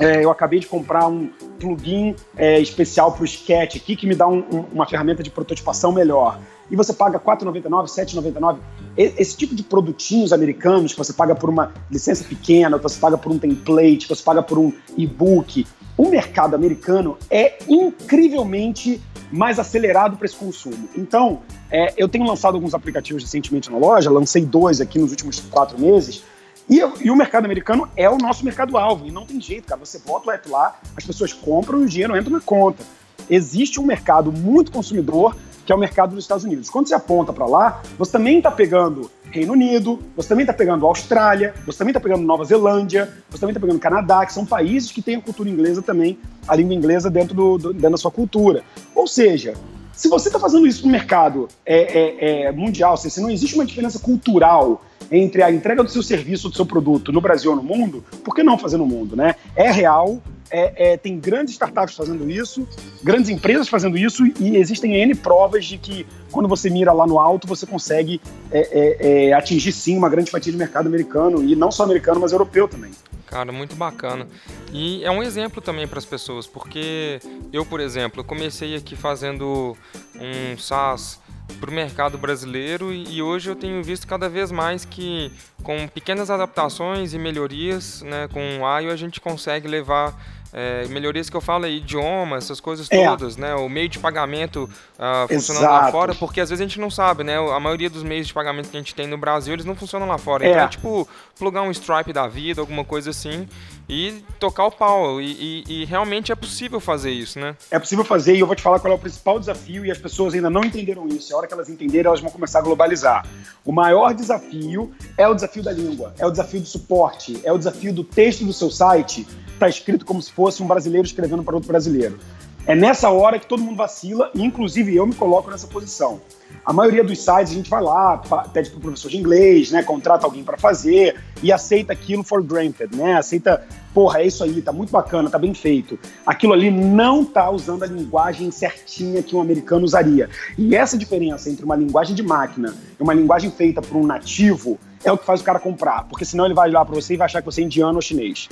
Eu 0.00 0.30
acabei 0.30 0.60
de 0.60 0.66
comprar 0.66 1.06
um, 1.06 1.30
plugin 1.60 2.16
é, 2.36 2.58
especial 2.58 3.12
para 3.12 3.22
o 3.22 3.24
Sketch 3.24 3.76
aqui 3.76 3.94
que 3.94 4.06
me 4.06 4.14
dá 4.14 4.26
um, 4.26 4.38
um, 4.38 4.64
uma 4.72 4.86
ferramenta 4.86 5.22
de 5.22 5.30
prototipação 5.30 5.92
melhor. 5.92 6.40
E 6.70 6.76
você 6.76 6.92
paga 6.92 7.18
R$ 7.18 7.24
4,99, 7.24 7.62
R$ 7.62 8.04
7,99. 8.04 8.58
Esse 8.96 9.36
tipo 9.36 9.54
de 9.54 9.62
produtinhos 9.62 10.32
americanos 10.32 10.92
que 10.92 10.98
você 10.98 11.12
paga 11.12 11.34
por 11.34 11.50
uma 11.50 11.72
licença 11.90 12.24
pequena, 12.24 12.76
que 12.78 12.82
você 12.82 12.98
paga 12.98 13.18
por 13.18 13.32
um 13.32 13.38
template, 13.38 14.06
que 14.06 14.08
você 14.08 14.22
paga 14.22 14.42
por 14.42 14.58
um 14.58 14.72
e-book. 14.96 15.66
O 15.96 16.08
mercado 16.08 16.54
americano 16.54 17.18
é 17.28 17.58
incrivelmente 17.68 19.00
mais 19.32 19.58
acelerado 19.58 20.16
para 20.16 20.26
esse 20.26 20.36
consumo. 20.36 20.88
Então, 20.96 21.40
é, 21.70 21.92
eu 21.96 22.08
tenho 22.08 22.24
lançado 22.24 22.54
alguns 22.54 22.74
aplicativos 22.74 23.22
recentemente 23.22 23.70
na 23.70 23.78
loja, 23.78 24.10
lancei 24.10 24.44
dois 24.44 24.80
aqui 24.80 24.98
nos 24.98 25.10
últimos 25.10 25.40
quatro 25.40 25.78
meses, 25.78 26.22
e, 26.70 26.78
e, 27.04 27.10
o 27.10 27.16
mercado 27.16 27.46
americano 27.46 27.88
é 27.96 28.08
o 28.08 28.16
nosso 28.16 28.44
mercado-alvo. 28.44 29.04
E 29.04 29.10
não 29.10 29.26
tem 29.26 29.40
jeito, 29.40 29.66
cara. 29.66 29.84
Você 29.84 29.98
bota 29.98 30.28
o 30.28 30.32
app 30.32 30.48
lá, 30.48 30.78
as 30.96 31.04
pessoas 31.04 31.32
compram 31.32 31.80
e 31.80 31.84
o 31.84 31.88
dinheiro 31.88 32.16
entra 32.16 32.30
na 32.30 32.40
conta. 32.40 32.84
Existe 33.28 33.80
um 33.80 33.84
mercado 33.84 34.30
muito 34.30 34.70
consumidor, 34.70 35.36
que 35.66 35.72
é 35.72 35.74
o 35.74 35.78
mercado 35.78 36.14
dos 36.14 36.22
Estados 36.22 36.44
Unidos. 36.44 36.70
Quando 36.70 36.86
você 36.86 36.94
aponta 36.94 37.32
para 37.32 37.44
lá, 37.44 37.82
você 37.98 38.12
também 38.12 38.38
está 38.38 38.52
pegando 38.52 39.10
Reino 39.32 39.52
Unido, 39.52 39.98
você 40.16 40.28
também 40.28 40.44
está 40.44 40.52
pegando 40.52 40.86
Austrália, 40.86 41.54
você 41.66 41.78
também 41.78 41.90
está 41.90 42.00
pegando 42.00 42.22
Nova 42.22 42.44
Zelândia, 42.44 43.12
você 43.28 43.40
também 43.40 43.52
está 43.52 43.60
pegando 43.60 43.80
Canadá, 43.80 44.24
que 44.24 44.32
são 44.32 44.46
países 44.46 44.92
que 44.92 45.02
têm 45.02 45.16
a 45.16 45.20
cultura 45.20 45.48
inglesa 45.48 45.82
também, 45.82 46.18
a 46.46 46.54
língua 46.54 46.74
inglesa 46.74 47.10
dentro, 47.10 47.34
do, 47.34 47.58
do 47.58 47.72
dentro 47.72 47.90
da 47.90 47.96
sua 47.96 48.12
cultura. 48.12 48.62
Ou 48.94 49.08
seja, 49.08 49.54
se 49.92 50.08
você 50.08 50.28
está 50.28 50.38
fazendo 50.38 50.68
isso 50.68 50.86
no 50.86 50.92
mercado 50.92 51.48
é, 51.66 51.80
é, 51.82 52.44
é, 52.44 52.52
mundial, 52.52 52.96
se 52.96 53.20
não 53.20 53.28
existe 53.28 53.54
uma 53.56 53.64
diferença 53.64 53.98
cultural 53.98 54.82
entre 55.10 55.42
a 55.42 55.50
entrega 55.50 55.82
do 55.82 55.90
seu 55.90 56.02
serviço, 56.02 56.48
do 56.48 56.56
seu 56.56 56.66
produto 56.66 57.12
no 57.12 57.20
Brasil 57.20 57.50
ou 57.50 57.56
no 57.56 57.62
mundo, 57.62 58.04
por 58.24 58.34
que 58.34 58.42
não 58.42 58.56
fazer 58.56 58.76
no 58.76 58.86
mundo, 58.86 59.16
né? 59.16 59.34
É 59.56 59.70
real, 59.70 60.22
é, 60.50 60.92
é, 60.92 60.96
tem 60.96 61.18
grandes 61.18 61.54
startups 61.54 61.94
fazendo 61.96 62.28
isso, 62.30 62.66
grandes 63.02 63.30
empresas 63.30 63.68
fazendo 63.68 63.96
isso, 63.96 64.24
e 64.38 64.56
existem 64.56 64.94
N 64.96 65.14
provas 65.14 65.64
de 65.64 65.78
que 65.78 66.06
quando 66.30 66.48
você 66.48 66.68
mira 66.68 66.92
lá 66.92 67.06
no 67.06 67.18
alto, 67.18 67.46
você 67.46 67.66
consegue 67.66 68.20
é, 68.50 68.60
é, 68.60 69.28
é 69.28 69.32
atingir 69.32 69.72
sim 69.72 69.96
uma 69.96 70.08
grande 70.08 70.30
fatia 70.30 70.52
de 70.52 70.58
mercado 70.58 70.86
americano, 70.86 71.42
e 71.42 71.54
não 71.54 71.70
só 71.70 71.84
americano, 71.84 72.20
mas 72.20 72.32
europeu 72.32 72.68
também. 72.68 72.90
Cara, 73.26 73.52
muito 73.52 73.76
bacana. 73.76 74.26
E 74.72 75.04
é 75.04 75.10
um 75.10 75.22
exemplo 75.22 75.62
também 75.62 75.86
para 75.86 76.00
as 76.00 76.04
pessoas, 76.04 76.48
porque 76.48 77.20
eu, 77.52 77.64
por 77.64 77.78
exemplo, 77.78 78.24
comecei 78.24 78.74
aqui 78.74 78.96
fazendo 78.96 79.76
um 80.16 80.58
SaaS 80.58 81.20
para 81.58 81.70
o 81.70 81.72
mercado 81.72 82.16
brasileiro 82.18 82.92
e 82.92 83.22
hoje 83.22 83.50
eu 83.50 83.56
tenho 83.56 83.82
visto 83.82 84.06
cada 84.06 84.28
vez 84.28 84.50
mais 84.52 84.84
que 84.84 85.32
com 85.62 85.88
pequenas 85.88 86.30
adaptações 86.30 87.14
e 87.14 87.18
melhorias, 87.18 88.02
né, 88.02 88.28
com 88.32 88.40
o 88.40 88.80
IO 88.80 88.90
a 88.90 88.96
gente 88.96 89.20
consegue 89.20 89.66
levar 89.68 90.14
É, 90.52 90.84
melhorias 90.88 91.30
que 91.30 91.36
eu 91.36 91.40
falo 91.40 91.64
aí, 91.64 91.76
idioma, 91.76 92.36
essas 92.36 92.60
coisas 92.60 92.90
é. 92.90 93.06
todas, 93.06 93.36
né? 93.36 93.54
O 93.54 93.68
meio 93.68 93.88
de 93.88 94.00
pagamento 94.00 94.68
uh, 95.00 95.26
funcionando 95.26 95.62
Exato. 95.62 95.84
lá 95.86 95.90
fora, 95.90 96.14
porque 96.14 96.40
às 96.40 96.50
vezes 96.50 96.60
a 96.60 96.68
gente 96.68 96.78
não 96.78 96.90
sabe, 96.90 97.24
né? 97.24 97.36
A 97.36 97.58
maioria 97.58 97.88
dos 97.88 98.02
meios 98.02 98.26
de 98.26 98.34
pagamento 98.34 98.68
que 98.68 98.76
a 98.76 98.80
gente 98.80 98.94
tem 98.94 99.06
no 99.06 99.16
Brasil, 99.16 99.54
eles 99.54 99.64
não 99.64 99.74
funcionam 99.74 100.06
lá 100.06 100.18
fora. 100.18 100.44
É. 100.44 100.50
Então 100.50 100.62
é 100.62 100.68
tipo 100.68 101.08
plugar 101.38 101.62
um 101.62 101.70
Stripe 101.70 102.12
da 102.12 102.28
vida, 102.28 102.60
alguma 102.60 102.84
coisa 102.84 103.10
assim, 103.10 103.48
e 103.88 104.22
tocar 104.38 104.66
o 104.66 104.70
pau. 104.70 105.20
E, 105.20 105.64
e, 105.66 105.82
e, 105.82 105.84
realmente 105.86 106.30
é 106.30 106.34
possível 106.34 106.78
fazer 106.78 107.10
isso, 107.10 107.38
né? 107.38 107.56
É 107.70 107.78
possível 107.78 108.04
fazer, 108.04 108.36
e 108.36 108.40
eu 108.40 108.46
vou 108.46 108.54
te 108.54 108.62
falar 108.62 108.78
qual 108.78 108.92
é 108.92 108.96
o 108.96 108.98
principal 108.98 109.40
desafio, 109.40 109.86
e 109.86 109.90
as 109.90 109.98
pessoas 109.98 110.34
ainda 110.34 110.50
não 110.50 110.62
entenderam 110.62 111.08
isso. 111.08 111.34
A 111.34 111.38
hora 111.38 111.46
que 111.46 111.54
elas 111.54 111.70
entenderem, 111.70 112.06
elas 112.06 112.20
vão 112.20 112.30
começar 112.30 112.58
a 112.58 112.62
globalizar. 112.62 113.26
O 113.64 113.72
maior 113.72 114.12
desafio 114.12 114.92
é 115.16 115.26
o 115.26 115.34
desafio 115.34 115.62
da 115.62 115.72
língua, 115.72 116.14
é 116.18 116.26
o 116.26 116.30
desafio 116.30 116.60
do 116.60 116.66
suporte, 116.66 117.40
é 117.42 117.52
o 117.52 117.56
desafio 117.56 117.92
do 117.92 118.04
texto 118.04 118.44
do 118.44 118.52
seu 118.52 118.70
site 118.70 119.26
está 119.60 119.68
escrito 119.68 120.06
como 120.06 120.22
se 120.22 120.32
fosse 120.32 120.62
um 120.62 120.66
brasileiro 120.66 121.06
escrevendo 121.06 121.42
para 121.42 121.54
outro 121.54 121.68
brasileiro. 121.68 122.18
É 122.66 122.74
nessa 122.74 123.08
hora 123.10 123.38
que 123.38 123.46
todo 123.46 123.62
mundo 123.62 123.76
vacila, 123.76 124.30
e 124.34 124.44
inclusive 124.44 124.94
eu 124.94 125.06
me 125.06 125.14
coloco 125.14 125.50
nessa 125.50 125.66
posição. 125.66 126.20
A 126.64 126.72
maioria 126.72 127.02
dos 127.02 127.18
sites 127.18 127.52
a 127.52 127.54
gente 127.54 127.70
vai 127.70 127.82
lá, 127.82 128.18
pede 128.52 128.70
para 128.70 128.78
o 128.78 128.80
professor 128.80 129.10
de 129.10 129.16
inglês, 129.16 129.70
né, 129.70 129.82
contrata 129.82 130.26
alguém 130.26 130.44
para 130.44 130.58
fazer 130.58 131.18
e 131.42 131.50
aceita 131.50 131.92
aquilo 131.92 132.22
for 132.22 132.42
granted, 132.42 132.94
né? 132.94 133.14
Aceita, 133.14 133.66
porra, 133.94 134.20
é 134.20 134.26
isso 134.26 134.44
aí, 134.44 134.60
tá 134.60 134.72
muito 134.72 134.90
bacana, 134.90 135.30
tá 135.30 135.38
bem 135.38 135.54
feito. 135.54 135.98
Aquilo 136.24 136.52
ali 136.52 136.70
não 136.70 137.24
tá 137.24 137.50
usando 137.50 137.82
a 137.82 137.86
linguagem 137.86 138.50
certinha 138.50 139.22
que 139.22 139.34
um 139.34 139.40
americano 139.40 139.84
usaria. 139.84 140.28
E 140.58 140.76
essa 140.76 140.98
diferença 140.98 141.48
entre 141.48 141.64
uma 141.64 141.74
linguagem 141.74 142.14
de 142.14 142.22
máquina 142.22 142.74
e 142.98 143.02
uma 143.02 143.14
linguagem 143.14 143.50
feita 143.50 143.80
por 143.80 143.96
um 143.96 144.06
nativo 144.06 144.78
é 145.02 145.10
o 145.10 145.16
que 145.16 145.24
faz 145.24 145.40
o 145.40 145.44
cara 145.44 145.58
comprar, 145.58 146.04
porque 146.04 146.26
senão 146.26 146.44
ele 146.44 146.54
vai 146.54 146.68
olhar 146.68 146.84
para 146.84 146.94
você 146.94 147.14
e 147.14 147.16
vai 147.16 147.24
achar 147.24 147.40
que 147.40 147.46
você 147.46 147.62
é 147.62 147.64
indiano 147.64 147.96
ou 147.96 148.02
chinês. 148.02 148.48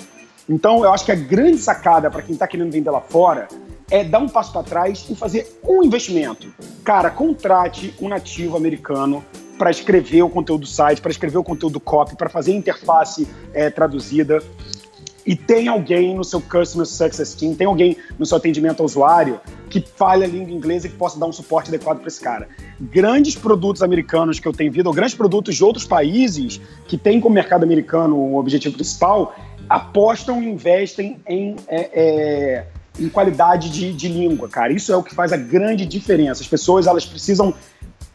Então, 0.49 0.83
eu 0.83 0.91
acho 0.91 1.05
que 1.05 1.13
a 1.13 1.15
grande 1.15 1.59
sacada 1.59 2.11
para 2.11 2.23
quem 2.23 2.33
está 2.33 2.49
querendo 2.49 2.73
vender 2.73 2.91
lá 2.91 3.03
fora 3.03 3.49
é 3.91 4.05
dar 4.05 4.19
um 4.19 4.29
passo 4.29 4.53
para 4.53 4.63
trás 4.63 5.07
e 5.09 5.15
fazer 5.15 5.61
um 5.65 5.83
investimento. 5.83 6.49
Cara, 6.85 7.11
contrate 7.11 7.95
um 8.01 8.09
nativo 8.09 8.57
americano 8.57 9.25
para 9.59 9.71
escrever 9.71 10.23
o 10.23 10.31
conteúdo 10.31 10.63
do 10.63 10.67
site, 10.67 11.01
para 11.01 11.11
escrever 11.11 11.39
o 11.39 11.45
conteúdo 11.45 11.75
do 11.75 11.81
copy, 11.81 12.17
para 12.17 12.29
fazer 12.29 12.53
a 12.53 12.55
interface 12.55 13.27
é, 13.53 13.71
traduzida. 13.71 14.41
E 15.27 15.37
tem 15.37 15.69
alguém 15.69 16.15
no 16.15 16.25
seu 16.25 16.41
Customer 16.41 16.87
Success 16.87 17.35
Team, 17.35 17.55
tem 17.55 17.67
alguém 17.67 17.97
no 18.19 18.25
seu 18.25 18.39
atendimento 18.39 18.81
ao 18.81 18.87
usuário 18.87 19.39
que 19.69 19.79
fale 19.81 20.25
a 20.25 20.27
língua 20.27 20.51
inglesa 20.51 20.87
e 20.87 20.91
que 20.91 20.97
possa 20.97 21.19
dar 21.19 21.27
um 21.27 21.33
suporte 21.33 21.69
adequado 21.69 21.99
para 21.99 22.09
esse 22.09 22.21
cara. 22.21 22.49
Grandes 22.81 23.35
produtos 23.35 23.83
americanos 23.83 24.41
que 24.41 24.49
eu 24.49 24.53
tenho 24.53 24.73
visto, 24.73 24.87
ou 24.87 24.93
grandes 24.95 25.15
produtos 25.15 25.55
de 25.55 25.63
outros 25.63 25.85
países 25.85 26.59
que 26.87 26.97
têm 26.97 27.21
como 27.21 27.35
mercado 27.35 27.63
americano 27.63 28.17
o 28.17 28.39
objetivo 28.39 28.77
principal, 28.77 29.35
apostam 29.69 30.43
e 30.43 30.49
investem 30.49 31.21
em, 31.29 31.57
é, 31.69 31.91
é, 31.93 32.67
em 32.99 33.09
qualidade 33.09 33.71
de, 33.71 33.93
de 33.93 34.09
língua, 34.09 34.49
cara. 34.49 34.73
Isso 34.73 34.93
é 34.93 34.97
o 34.97 35.03
que 35.03 35.15
faz 35.15 35.33
a 35.33 35.37
grande 35.37 35.87
diferença. 35.87 36.43
As 36.43 36.49
pessoas 36.49 36.87
elas 36.87 37.07
precisam 37.07 37.55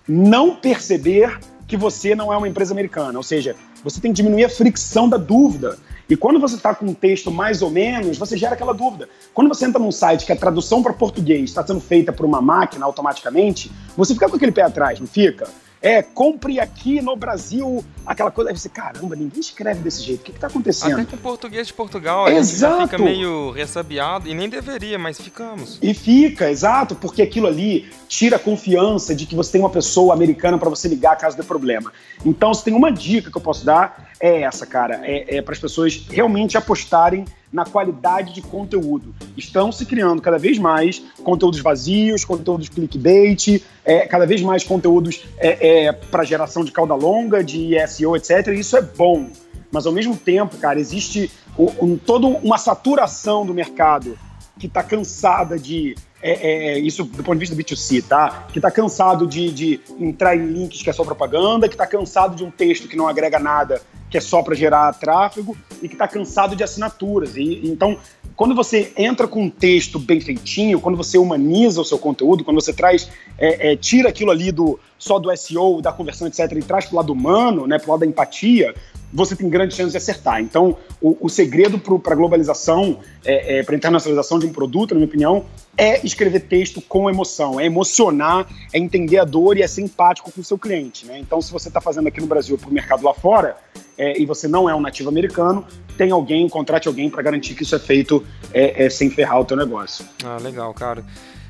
não 0.07 0.55
perceber 0.55 1.39
que 1.67 1.77
você 1.77 2.13
não 2.13 2.31
é 2.31 2.37
uma 2.37 2.47
empresa 2.47 2.73
americana. 2.73 3.17
Ou 3.17 3.23
seja, 3.23 3.55
você 3.83 3.99
tem 3.99 4.11
que 4.11 4.17
diminuir 4.17 4.45
a 4.45 4.49
fricção 4.49 5.07
da 5.07 5.17
dúvida. 5.17 5.77
E 6.09 6.17
quando 6.17 6.39
você 6.39 6.55
está 6.55 6.75
com 6.75 6.85
um 6.85 6.93
texto 6.93 7.31
mais 7.31 7.61
ou 7.61 7.69
menos, 7.69 8.17
você 8.17 8.35
gera 8.37 8.53
aquela 8.53 8.73
dúvida. 8.73 9.07
Quando 9.33 9.47
você 9.47 9.65
entra 9.65 9.79
num 9.79 9.91
site 9.91 10.25
que 10.25 10.31
a 10.31 10.35
tradução 10.35 10.83
para 10.83 10.93
português 10.93 11.49
está 11.49 11.65
sendo 11.65 11.79
feita 11.79 12.11
por 12.11 12.25
uma 12.25 12.41
máquina 12.41 12.85
automaticamente, 12.85 13.71
você 13.95 14.13
fica 14.13 14.29
com 14.29 14.35
aquele 14.35 14.51
pé 14.51 14.63
atrás, 14.63 14.99
não 14.99 15.07
fica? 15.07 15.47
é, 15.83 16.01
compre 16.01 16.61
aqui 16.61 17.01
no 17.01 17.13
Brasil 17.17 17.83
aquela 18.05 18.31
coisa. 18.31 18.50
Aí 18.51 18.57
você, 18.57 18.69
caramba, 18.69 19.15
ninguém 19.15 19.39
escreve 19.39 19.81
desse 19.81 20.03
jeito. 20.03 20.22
O 20.22 20.24
que 20.24 20.31
está 20.31 20.48
acontecendo? 20.48 20.93
Até 20.93 21.05
com 21.05 21.17
português 21.17 21.67
de 21.67 21.74
Portugal, 21.74 22.29
exato. 22.29 22.83
fica 22.83 22.98
meio 22.98 23.51
ressabiado, 23.51 24.27
e 24.27 24.33
nem 24.33 24.50
deveria, 24.50 24.98
mas 24.98 25.19
ficamos. 25.19 25.79
E 25.81 25.93
fica, 25.93 26.50
exato, 26.50 26.95
porque 26.95 27.22
aquilo 27.22 27.48
ali 27.48 27.89
tira 28.07 28.36
a 28.36 28.39
confiança 28.39 29.15
de 29.15 29.25
que 29.25 29.36
você 29.36 29.53
tem 29.53 29.62
uma 29.62 29.69
pessoa 29.69 30.13
americana 30.13 30.57
para 30.57 30.69
você 30.69 30.88
ligar 30.88 31.17
caso 31.17 31.38
dê 31.38 31.43
problema. 31.43 31.91
Então, 32.25 32.53
se 32.53 32.63
tem 32.63 32.74
uma 32.74 32.91
dica 32.91 33.31
que 33.31 33.38
eu 33.38 33.41
posso 33.41 33.65
dar, 33.65 34.12
é 34.19 34.41
essa, 34.41 34.65
cara. 34.65 35.01
É, 35.03 35.38
é 35.38 35.41
para 35.41 35.53
as 35.53 35.60
pessoas 35.60 36.05
realmente 36.10 36.57
apostarem 36.57 37.25
na 37.53 37.65
qualidade 37.65 38.33
de 38.33 38.41
conteúdo. 38.41 39.13
Estão 39.38 39.72
se 39.72 39.86
criando 39.86 40.22
cada 40.22 40.39
vez 40.39 40.57
mais 40.57 41.03
conteúdos 41.24 41.60
vazios, 41.60 42.25
conteúdos 42.25 42.67
clickbait, 42.67 43.62
é, 43.86 44.07
cada 44.07 44.25
vez 44.25 44.41
mais 44.41 44.63
conteúdos 44.63 45.24
é, 45.38 45.86
é, 45.86 45.91
para 45.91 46.24
geração 46.24 46.65
de 46.65 46.72
cauda 46.72 46.95
longa, 46.95 47.43
de 47.43 47.77
SEO, 47.93 48.15
etc. 48.15 48.47
E 48.47 48.59
isso 48.59 48.77
é 48.77 48.81
bom. 48.81 49.29
Mas 49.71 49.85
ao 49.85 49.91
mesmo 49.91 50.15
tempo, 50.15 50.57
cara, 50.57 50.79
existe 50.79 51.31
um, 51.57 51.97
toda 51.97 52.27
uma 52.27 52.57
saturação 52.57 53.45
do 53.45 53.53
mercado 53.53 54.17
que 54.59 54.67
está 54.67 54.83
cansada 54.83 55.57
de 55.57 55.95
é, 56.21 56.31
é, 56.31 56.67
é, 56.69 56.79
isso 56.79 57.03
do 57.03 57.21
ponto 57.21 57.33
de 57.33 57.39
vista 57.39 57.53
do 57.53 57.62
B2C, 57.62 58.01
tá? 58.07 58.47
Que 58.51 58.59
está 58.59 58.71
cansado 58.71 59.27
de, 59.27 59.51
de, 59.51 59.81
entrar 60.00 60.38
em 60.38 60.45
links 60.45 60.81
que 60.81 60.89
é 60.89 60.93
só 60.93 61.03
propaganda, 61.03 61.67
que 61.67 61.73
está 61.73 61.85
cansado 61.85 62.33
de 62.33 62.45
um 62.45 62.50
texto 62.50 62.88
que 62.88 62.95
não 62.95 63.09
agrega 63.09 63.38
nada, 63.39 63.81
que 64.09 64.17
é 64.17 64.21
só 64.21 64.41
para 64.41 64.55
gerar 64.55 64.93
tráfego, 64.93 65.57
e 65.81 65.89
que 65.89 65.95
está 65.95 66.07
cansado 66.07 66.55
de 66.55 66.63
assinaturas. 66.63 67.35
E, 67.35 67.67
então, 67.69 67.97
quando 68.38 68.55
você 68.55 68.93
entra 68.95 69.27
com 69.27 69.43
um 69.43 69.50
texto 69.50 70.00
bem 70.00 70.21
feitinho, 70.21 70.79
quando 70.79 70.95
você 70.95 71.17
humaniza 71.17 71.81
o 71.81 71.85
seu 71.85 72.00
conteúdo, 72.00 72.45
quando 72.45 72.62
você 72.62 72.71
traz, 72.71 73.09
é, 73.38 73.73
é, 73.73 73.75
tira 73.75 74.07
aquilo 74.07 74.31
ali 74.31 74.50
do 74.50 74.79
só 75.03 75.19
do 75.19 75.36
SEO, 75.36 75.81
da 75.81 75.91
conversão, 75.91 76.27
etc., 76.27 76.51
e 76.53 76.62
traz 76.62 76.86
para 76.86 76.93
o 76.93 76.98
lado 76.98 77.12
humano, 77.12 77.67
né, 77.67 77.77
para 77.77 77.89
o 77.89 77.91
lado 77.91 78.00
da 78.00 78.05
empatia, 78.05 78.74
você 79.12 79.36
tem 79.36 79.48
grande 79.48 79.75
chance 79.75 79.91
de 79.91 79.98
acertar. 79.98 80.41
Então, 80.41 80.75
o, 81.00 81.17
o 81.19 81.29
segredo 81.29 81.77
para 81.77 82.13
a 82.13 82.15
globalização, 82.15 83.00
é, 83.24 83.60
é, 83.60 83.63
para 83.63 83.75
a 83.75 83.77
internacionalização 83.77 84.39
de 84.39 84.48
um 84.48 84.51
produto, 84.51 84.93
na 84.93 85.00
minha 85.00 85.07
opinião, 85.07 85.45
é 85.77 86.03
escrever 86.05 86.39
texto 86.41 86.81
com 86.81 87.10
emoção, 87.10 87.60
é 87.60 87.65
emocionar, 87.65 88.48
é 88.72 88.79
entender 88.79 89.19
a 89.19 89.24
dor 89.24 89.57
e 89.57 89.62
é 89.62 89.67
ser 89.67 89.81
empático 89.81 90.31
com 90.31 90.41
o 90.41 90.43
seu 90.43 90.57
cliente. 90.57 91.05
Né? 91.05 91.19
Então, 91.19 91.41
se 91.41 91.51
você 91.51 91.67
está 91.67 91.79
fazendo 91.79 92.07
aqui 92.07 92.19
no 92.19 92.27
Brasil 92.27 92.57
para 92.57 92.69
o 92.69 92.74
mercado 92.74 93.03
lá 93.03 93.13
fora 93.13 93.55
é, 93.98 94.19
e 94.19 94.25
você 94.25 94.48
não 94.48 94.67
é 94.67 94.74
um 94.74 94.81
nativo 94.81 95.10
americano, 95.10 95.65
tem 95.95 96.10
alguém, 96.12 96.50
contrate 96.50 96.88
alguém 96.88 97.10
para 97.10 97.22
garantir 97.22 97.53
que 97.53 97.63
isso 97.63 97.75
é 97.75 97.79
feito 97.79 98.25
é, 98.51 98.86
é, 98.86 98.89
sem 98.89 99.12
ferrar 99.12 99.39
o 99.39 99.45
teu 99.45 99.57
negócio. 99.57 100.05
Ah, 100.24 100.38
legal, 100.41 100.74
cara. 100.74 101.03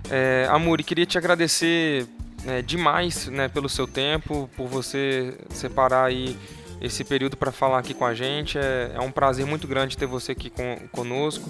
É, 0.10 0.48
Amuri, 0.50 0.84
queria 0.84 1.06
te 1.06 1.18
agradecer 1.18 2.06
é, 2.46 2.62
demais 2.62 3.28
né, 3.28 3.48
pelo 3.48 3.70
seu 3.70 3.88
tempo, 3.88 4.50
por 4.56 4.68
você 4.68 5.38
separar 5.50 6.06
aí 6.06 6.38
esse 6.82 7.04
período 7.04 7.38
para 7.38 7.52
falar 7.52 7.80
aqui 7.80 7.94
com 7.94 8.06
a 8.06 8.14
gente. 8.14 8.58
É, 8.58 8.92
é, 8.96 9.00
um 9.00 9.12
prazer 9.12 9.46
muito 9.46 9.68
grande 9.68 9.98
ter 9.98 10.06
você 10.06 10.34
aqui 10.34 10.50
com, 10.50 10.78
conosco 10.92 11.50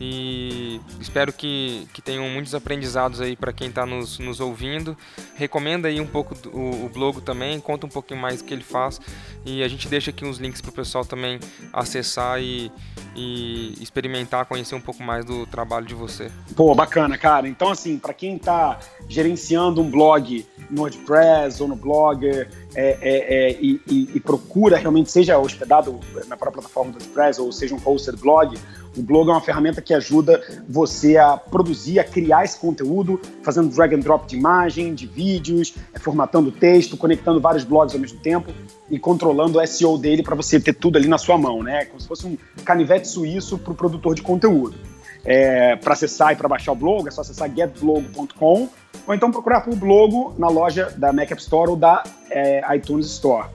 e 0.00 0.80
espero 1.00 1.32
que, 1.32 1.86
que 1.92 2.02
tenham 2.02 2.28
muitos 2.28 2.54
aprendizados 2.54 3.20
aí 3.20 3.36
para 3.36 3.52
quem 3.52 3.68
está 3.68 3.86
nos, 3.86 4.18
nos 4.18 4.40
ouvindo. 4.40 4.96
Recomenda 5.34 5.88
aí 5.88 6.00
um 6.00 6.06
pouco 6.06 6.34
do, 6.34 6.50
o, 6.50 6.86
o, 6.86 6.88
blog 6.88 7.20
também, 7.20 7.60
conta 7.60 7.86
um 7.86 7.88
pouquinho 7.88 8.20
mais 8.20 8.38
do 8.38 8.44
que 8.44 8.54
ele 8.54 8.64
faz 8.64 9.00
e 9.44 9.62
a 9.62 9.68
gente 9.68 9.88
deixa 9.88 10.10
aqui 10.10 10.24
uns 10.24 10.38
links 10.38 10.60
para 10.60 10.70
o 10.70 10.72
pessoal 10.72 11.04
também 11.04 11.38
acessar 11.72 12.40
e, 12.40 12.70
e 13.14 13.74
experimentar, 13.80 14.46
conhecer 14.46 14.74
um 14.74 14.80
pouco 14.80 15.02
mais 15.02 15.24
do 15.24 15.46
trabalho 15.46 15.86
de 15.86 15.94
você. 15.94 16.30
Pô, 16.56 16.74
bacana, 16.74 17.18
cara. 17.18 17.48
Então, 17.48 17.70
assim, 17.70 17.98
para 17.98 18.14
quem 18.14 18.36
está 18.36 18.78
gerenciando 19.08 19.80
um 19.80 19.90
blog 19.90 20.46
no 20.70 20.82
WordPress 20.82 21.62
ou 21.62 21.68
no 21.68 21.76
Blogger 21.76 22.48
é, 22.74 22.98
é, 23.00 23.50
é, 23.50 23.58
e, 23.60 23.80
e, 23.86 24.10
e, 24.14 24.20
procura 24.20 24.78
realmente, 24.78 25.10
seja 25.10 25.38
hospedado 25.38 26.00
na 26.26 26.36
própria 26.36 26.62
plataforma 26.62 26.92
do 26.92 26.98
WordPress 26.98 27.40
ou 27.40 27.52
seja 27.52 27.74
um 27.74 27.80
hosted 27.84 28.16
blog, 28.18 28.56
o 28.96 29.02
blog 29.02 29.28
é 29.28 29.32
uma 29.32 29.40
ferramenta 29.40 29.80
que 29.80 29.94
ajuda 29.94 30.42
você 30.68 31.16
a 31.16 31.36
produzir, 31.36 31.98
a 31.98 32.04
criar 32.04 32.44
esse 32.44 32.58
conteúdo, 32.58 33.20
fazendo 33.42 33.74
drag 33.74 33.94
and 33.94 34.00
drop 34.00 34.26
de 34.26 34.36
imagem, 34.36 34.94
de 34.94 35.06
vídeos, 35.06 35.74
é, 35.94 35.98
formatando 35.98 36.52
texto, 36.52 36.96
conectando 36.96 37.40
vários 37.40 37.64
blogs 37.64 37.94
ao 37.94 38.00
mesmo 38.00 38.18
tempo 38.20 38.52
e 38.90 38.98
controlando 38.98 39.58
o 39.58 39.66
SEO 39.66 39.96
dele 39.96 40.22
para 40.22 40.34
você 40.34 40.60
ter 40.60 40.74
tudo 40.74 40.98
ali 40.98 41.08
na 41.08 41.18
sua 41.18 41.38
mão, 41.38 41.62
né? 41.62 41.86
Como 41.86 42.00
se 42.00 42.06
fosse 42.06 42.26
um 42.26 42.36
canivete 42.64 43.08
suíço 43.08 43.58
para 43.58 43.72
o 43.72 43.76
produtor 43.76 44.14
de 44.14 44.22
conteúdo. 44.22 44.76
É, 45.24 45.76
para 45.76 45.92
acessar 45.92 46.32
e 46.32 46.36
para 46.36 46.48
baixar 46.48 46.72
o 46.72 46.74
blog, 46.74 47.06
é 47.06 47.10
só 47.10 47.20
acessar 47.20 47.48
getblog.com 47.54 48.68
ou 49.06 49.14
então 49.14 49.30
procurar 49.30 49.60
por 49.62 49.74
blog 49.76 50.34
na 50.36 50.48
loja 50.48 50.92
da 50.96 51.12
Mac 51.12 51.30
App 51.30 51.40
Store 51.40 51.70
ou 51.70 51.76
da 51.76 52.02
é, 52.28 52.76
iTunes 52.76 53.06
Store. 53.06 53.48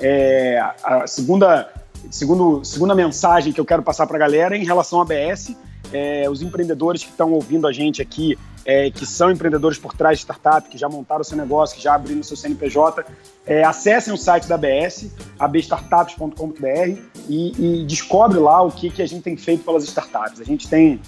É, 0.00 0.58
a 0.82 1.06
segunda 1.06 1.70
segundo, 2.10 2.64
segunda 2.64 2.94
mensagem 2.94 3.52
que 3.52 3.60
eu 3.60 3.64
quero 3.64 3.82
passar 3.82 4.06
para 4.06 4.16
a 4.16 4.20
galera 4.20 4.56
em 4.56 4.64
relação 4.64 5.00
à 5.00 5.02
ABS. 5.02 5.54
É, 5.92 6.28
os 6.30 6.40
empreendedores 6.40 7.02
que 7.04 7.10
estão 7.10 7.32
ouvindo 7.32 7.66
a 7.66 7.72
gente 7.72 8.00
aqui, 8.00 8.38
é, 8.64 8.90
que 8.90 9.04
são 9.04 9.30
empreendedores 9.30 9.76
por 9.76 9.94
trás 9.94 10.18
de 10.18 10.22
startup, 10.22 10.68
que 10.68 10.78
já 10.78 10.88
montaram 10.88 11.22
seu 11.22 11.36
negócio, 11.36 11.76
que 11.76 11.82
já 11.82 11.94
abriram 11.94 12.22
seu 12.22 12.36
CNPJ, 12.36 13.04
é, 13.46 13.62
acessem 13.62 14.12
o 14.12 14.16
site 14.16 14.46
da 14.48 14.54
ABS, 14.54 15.10
abstartups.com.br 15.38 17.00
e, 17.28 17.80
e 17.82 17.84
descobre 17.84 18.38
lá 18.38 18.62
o 18.62 18.70
que, 18.70 18.88
que 18.88 19.02
a 19.02 19.06
gente 19.06 19.22
tem 19.22 19.36
feito 19.36 19.64
pelas 19.64 19.84
startups. 19.84 20.40
A 20.40 20.44
gente 20.44 20.68
tem 20.68 21.00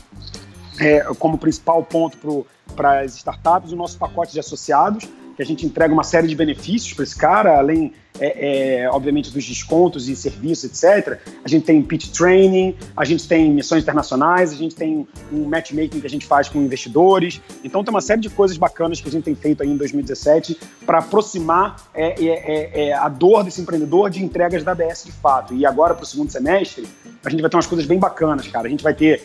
é, 0.78 1.00
como 1.18 1.38
principal 1.38 1.82
ponto 1.82 2.46
para 2.74 3.00
as 3.00 3.14
startups 3.16 3.72
o 3.72 3.76
nosso 3.76 3.96
pacote 3.96 4.32
de 4.32 4.40
associados, 4.40 5.08
que 5.36 5.42
a 5.42 5.46
gente 5.46 5.64
entrega 5.64 5.92
uma 5.92 6.04
série 6.04 6.28
de 6.28 6.34
benefícios 6.34 6.92
para 6.92 7.04
esse 7.04 7.16
cara, 7.16 7.58
além 7.58 7.92
é, 8.21 8.83
é, 8.83 8.90
obviamente, 8.90 9.33
dos 9.33 9.44
descontos 9.44 10.09
e 10.09 10.14
serviços, 10.14 10.64
etc. 10.64 11.18
A 11.44 11.49
gente 11.49 11.64
tem 11.64 11.83
pitch 11.83 12.11
training, 12.11 12.76
a 12.97 13.04
gente 13.04 13.26
tem 13.26 13.50
missões 13.50 13.83
internacionais, 13.83 14.52
a 14.52 14.54
gente 14.54 14.75
tem 14.75 15.06
um 15.33 15.44
matchmaking 15.49 16.00
que 16.00 16.06
a 16.06 16.11
gente 16.11 16.25
faz 16.25 16.49
com 16.49 16.61
investidores. 16.62 17.40
Então, 17.64 17.83
tem 17.83 17.92
uma 17.92 18.00
série 18.00 18.21
de 18.21 18.30
coisas 18.30 18.56
bacanas 18.56 19.00
que 19.00 19.09
a 19.09 19.11
gente 19.11 19.25
tem 19.25 19.35
feito 19.35 19.62
aí 19.62 19.68
em 19.68 19.76
2017 19.76 20.56
para 20.87 20.99
aproximar 20.99 21.76
é, 21.92 22.25
é, 22.25 22.28
é, 22.28 22.88
é, 22.88 22.92
a 22.92 23.09
dor 23.09 23.42
desse 23.42 23.61
empreendedor 23.61 24.11
de 24.11 24.23
entregas 24.23 24.62
da 24.62 24.73
ABS 24.73 25.04
de 25.04 25.12
fato. 25.12 25.52
E 25.52 25.66
agora, 25.66 25.94
para 25.94 26.04
o 26.04 26.06
segundo 26.06 26.30
semestre, 26.30 26.87
a 27.25 27.30
gente 27.30 27.40
vai 27.40 27.50
ter 27.50 27.56
umas 27.56 27.66
coisas 27.66 27.87
bem 27.87 27.99
bacanas, 27.99 28.47
cara. 28.47 28.68
A 28.68 28.71
gente 28.71 28.85
vai 28.85 28.94
ter. 28.94 29.23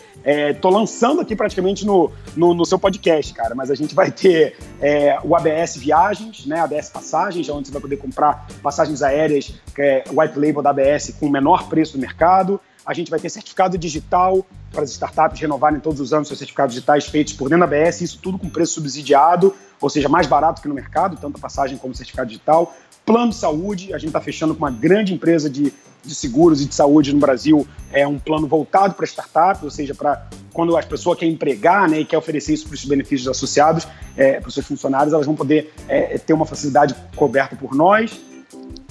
tô 0.61 0.69
lançando 0.69 1.21
aqui 1.21 1.35
praticamente 1.35 1.85
no, 1.85 2.11
no, 2.35 2.53
no, 2.53 2.65
seu 2.65 2.79
podcast, 2.79 3.33
cara, 3.33 3.53
mas 3.53 3.69
a 3.69 3.75
gente 3.75 3.93
vai 3.93 4.09
ter 4.09 4.55
o 5.23 5.35
ABS 5.35 5.75
Viagens, 5.75 6.45
né? 6.45 6.59
ABS 6.61 6.89
Passagens, 6.89 7.49
onde 7.49 7.67
você 7.67 7.73
vai 7.73 7.81
poder 7.81 7.97
comprar 7.97 8.47
passagens 8.63 8.78
passagens 8.79 9.01
aéreas, 9.01 9.53
que 9.75 9.81
é 9.81 10.03
white 10.09 10.39
label 10.39 10.61
da 10.61 10.69
ABS, 10.69 11.13
com 11.19 11.25
o 11.25 11.29
menor 11.29 11.67
preço 11.67 11.93
do 11.93 11.99
mercado. 11.99 12.59
A 12.85 12.93
gente 12.93 13.11
vai 13.11 13.19
ter 13.19 13.29
certificado 13.29 13.77
digital 13.77 14.45
para 14.71 14.83
as 14.83 14.91
startups 14.91 15.39
renovarem 15.39 15.79
todos 15.79 15.99
os 15.99 16.13
anos 16.13 16.27
seus 16.27 16.39
certificados 16.39 16.73
digitais 16.73 17.05
feitos 17.05 17.33
por 17.33 17.49
dentro 17.49 17.67
da 17.67 17.75
ABS, 17.75 18.01
isso 18.01 18.19
tudo 18.21 18.37
com 18.37 18.49
preço 18.49 18.73
subsidiado, 18.73 19.53
ou 19.81 19.89
seja, 19.89 20.07
mais 20.07 20.27
barato 20.27 20.61
que 20.61 20.67
no 20.67 20.73
mercado, 20.73 21.17
tanto 21.19 21.37
a 21.37 21.39
passagem 21.39 21.77
como 21.77 21.93
o 21.93 21.95
certificado 21.97 22.29
digital. 22.29 22.73
Plano 23.05 23.31
de 23.31 23.35
saúde, 23.35 23.93
a 23.93 23.97
gente 23.97 24.09
está 24.09 24.21
fechando 24.21 24.53
com 24.55 24.59
uma 24.59 24.71
grande 24.71 25.13
empresa 25.13 25.49
de, 25.49 25.73
de 26.03 26.15
seguros 26.15 26.61
e 26.61 26.65
de 26.65 26.73
saúde 26.73 27.11
no 27.11 27.19
Brasil, 27.19 27.67
é 27.91 28.07
um 28.07 28.17
plano 28.17 28.47
voltado 28.47 28.93
para 28.93 29.05
startups, 29.05 29.63
ou 29.63 29.71
seja, 29.71 29.93
para 29.93 30.27
quando 30.53 30.75
as 30.77 30.85
pessoas 30.85 31.17
querem 31.17 31.33
empregar 31.33 31.89
né, 31.89 31.99
e 31.99 32.05
quer 32.05 32.17
oferecer 32.17 32.53
isso 32.53 32.67
para 32.67 32.75
os 32.75 32.85
benefícios 32.85 33.27
associados, 33.27 33.87
é, 34.15 34.39
para 34.39 34.47
os 34.47 34.53
seus 34.53 34.65
funcionários, 34.65 35.13
elas 35.13 35.25
vão 35.25 35.35
poder 35.35 35.73
é, 35.87 36.17
ter 36.17 36.33
uma 36.33 36.45
facilidade 36.45 36.95
coberta 37.15 37.55
por 37.55 37.75
nós. 37.75 38.28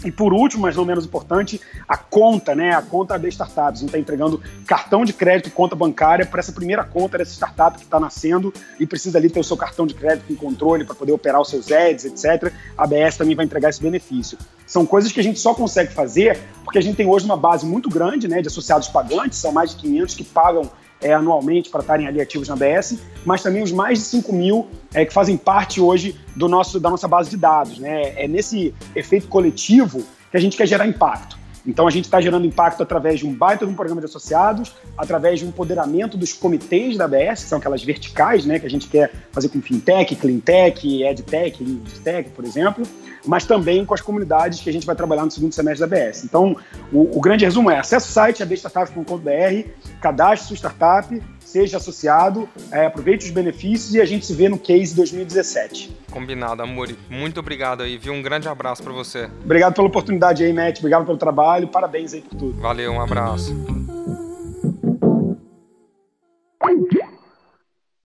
E 0.05 0.13
por 0.13 0.33
último, 0.33 0.63
mas 0.63 0.77
não 0.77 0.85
menos 0.85 1.05
importante, 1.05 1.61
a 1.89 1.97
conta, 1.97 2.55
né? 2.55 2.73
A 2.73 2.83
conta 2.83 3.19
de 3.19 3.29
startups. 3.29 3.79
A 3.79 3.81
gente 3.81 3.87
está 3.87 3.99
entregando 3.99 4.41
cartão 4.67 5.05
de 5.05 5.13
crédito 5.13 5.51
conta 5.51 5.75
bancária 5.75 6.25
para 6.25 6.41
essa 6.41 6.53
primeira 6.53 6.85
conta 6.85 7.19
dessa 7.19 7.33
startup 7.33 7.77
que 7.77 7.85
está 7.85 7.99
nascendo 7.99 8.53
e 8.79 8.87
precisa 8.87 9.19
ali 9.19 9.29
ter 9.29 9.41
o 9.41 9.45
seu 9.45 9.57
cartão 9.57 9.87
de 9.87 9.95
crédito 9.95 10.33
em 10.33 10.37
controle 10.37 10.85
para 10.85 10.95
poder 10.95 11.13
operar 11.13 11.41
os 11.41 11.51
seus 11.51 11.71
ads, 11.73 12.05
etc. 12.05 12.53
A 12.77 12.85
ABS 12.85 13.17
também 13.17 13.35
vai 13.35 13.45
entregar 13.45 13.71
esse 13.71 13.83
benefício. 13.83 14.39
São 14.67 14.87
coisas 14.87 15.11
que 15.11 15.19
a 15.19 15.23
gente 15.23 15.41
só 15.41 15.55
consegue 15.55 15.93
fazer 15.93 16.39
porque 16.63 16.79
a 16.79 16.83
gente 16.83 16.97
tem 16.97 17.07
hoje 17.07 17.25
uma 17.25 17.37
base 17.37 17.65
muito 17.65 17.89
grande 17.89 18.29
né, 18.29 18.43
de 18.43 18.49
associados 18.49 18.89
pagantes, 18.89 19.39
são 19.39 19.51
mais 19.51 19.71
de 19.71 19.77
500 19.77 20.15
que 20.15 20.23
pagam 20.23 20.71
é, 21.01 21.13
anualmente 21.13 21.71
para 21.71 21.81
estarem 21.81 22.07
ali 22.07 22.21
ativos 22.21 22.49
na 22.49 22.55
ABS, 22.55 22.99
mas 23.25 23.43
também 23.43 23.63
os 23.63 23.73
mais 23.73 23.99
de 23.99 24.05
5 24.05 24.33
mil 24.33 24.67
é, 24.93 25.05
que 25.05 25.13
fazem 25.13 25.37
parte 25.37 25.81
hoje 25.81 26.19
do 26.35 26.49
nosso, 26.49 26.81
da 26.81 26.91
nossa 26.91 27.07
base 27.07 27.31
de 27.31 27.37
dados. 27.37 27.79
Né? 27.79 28.13
É 28.17 28.27
nesse 28.27 28.75
efeito 28.95 29.29
coletivo 29.29 30.03
que 30.31 30.37
a 30.37 30.41
gente 30.41 30.57
quer 30.57 30.67
gerar 30.67 30.87
impacto. 30.87 31.39
Então 31.67 31.87
a 31.87 31.91
gente 31.91 32.05
está 32.05 32.19
gerando 32.19 32.47
impacto 32.47 32.83
através 32.83 33.21
de 33.21 33.27
um 33.27 33.35
baita 33.35 33.67
de 33.67 33.73
um 33.73 33.75
programa 33.75 34.01
de 34.01 34.07
associados, 34.07 34.75
através 34.97 35.41
de 35.41 35.45
um 35.45 35.49
empoderamento 35.49 36.17
dos 36.17 36.33
comitês 36.33 36.97
da 36.97 37.05
ABS, 37.05 37.43
que 37.43 37.49
são 37.49 37.59
aquelas 37.59 37.85
verticais, 37.85 38.47
né, 38.47 38.59
que 38.59 38.65
a 38.65 38.71
gente 38.71 38.89
quer 38.89 39.13
fazer 39.33 39.51
com 39.51 39.61
fintech, 39.61 40.17
cleantech, 40.17 41.03
edtech, 41.03 41.63
leadtech, 41.63 42.31
por 42.31 42.45
exemplo, 42.47 42.87
mas 43.29 43.45
também 43.45 43.85
com 43.85 43.93
as 43.93 44.01
comunidades 44.01 44.61
que 44.61 44.71
a 44.71 44.73
gente 44.73 44.87
vai 44.87 44.97
trabalhar 44.97 45.25
no 45.25 45.31
segundo 45.31 45.53
semestre 45.53 45.87
da 45.87 45.97
BS. 45.97 46.25
Então, 46.25 46.57
o, 46.91 47.19
o 47.19 47.21
grande 47.21 47.45
resumo 47.45 47.71
é: 47.71 47.79
acesse 47.79 48.09
o 48.09 48.13
site 48.13 48.43
abstartups.com.br, 48.43 49.69
cadastre 50.01 50.49
sua 50.49 50.57
startup, 50.57 51.23
seja 51.39 51.77
associado, 51.77 52.49
é, 52.73 52.87
aproveite 52.87 53.27
os 53.27 53.31
benefícios 53.31 53.95
e 53.95 54.01
a 54.01 54.07
gente 54.07 54.25
se 54.25 54.33
vê 54.33 54.49
no 54.49 54.59
Case 54.59 54.95
2017. 54.95 55.95
Combinado, 56.11 56.63
Amori. 56.63 56.99
Muito 57.11 57.39
obrigado 57.39 57.83
aí, 57.83 57.99
viu? 57.99 58.15
Um 58.15 58.23
grande 58.23 58.49
abraço 58.49 58.83
para 58.83 58.95
você. 58.95 59.29
Obrigado 59.45 59.75
pela 59.75 59.87
oportunidade 59.87 60.43
aí, 60.43 60.53
Matt. 60.53 60.79
Obrigado 60.79 61.05
pelo 61.05 61.19
trabalho. 61.19 61.69
Parabéns 61.69 62.15
aí 62.15 62.23
por 62.23 62.35
tudo. 62.35 62.61
Valeu, 62.61 62.93
um 62.93 63.01
abraço. 63.01 63.55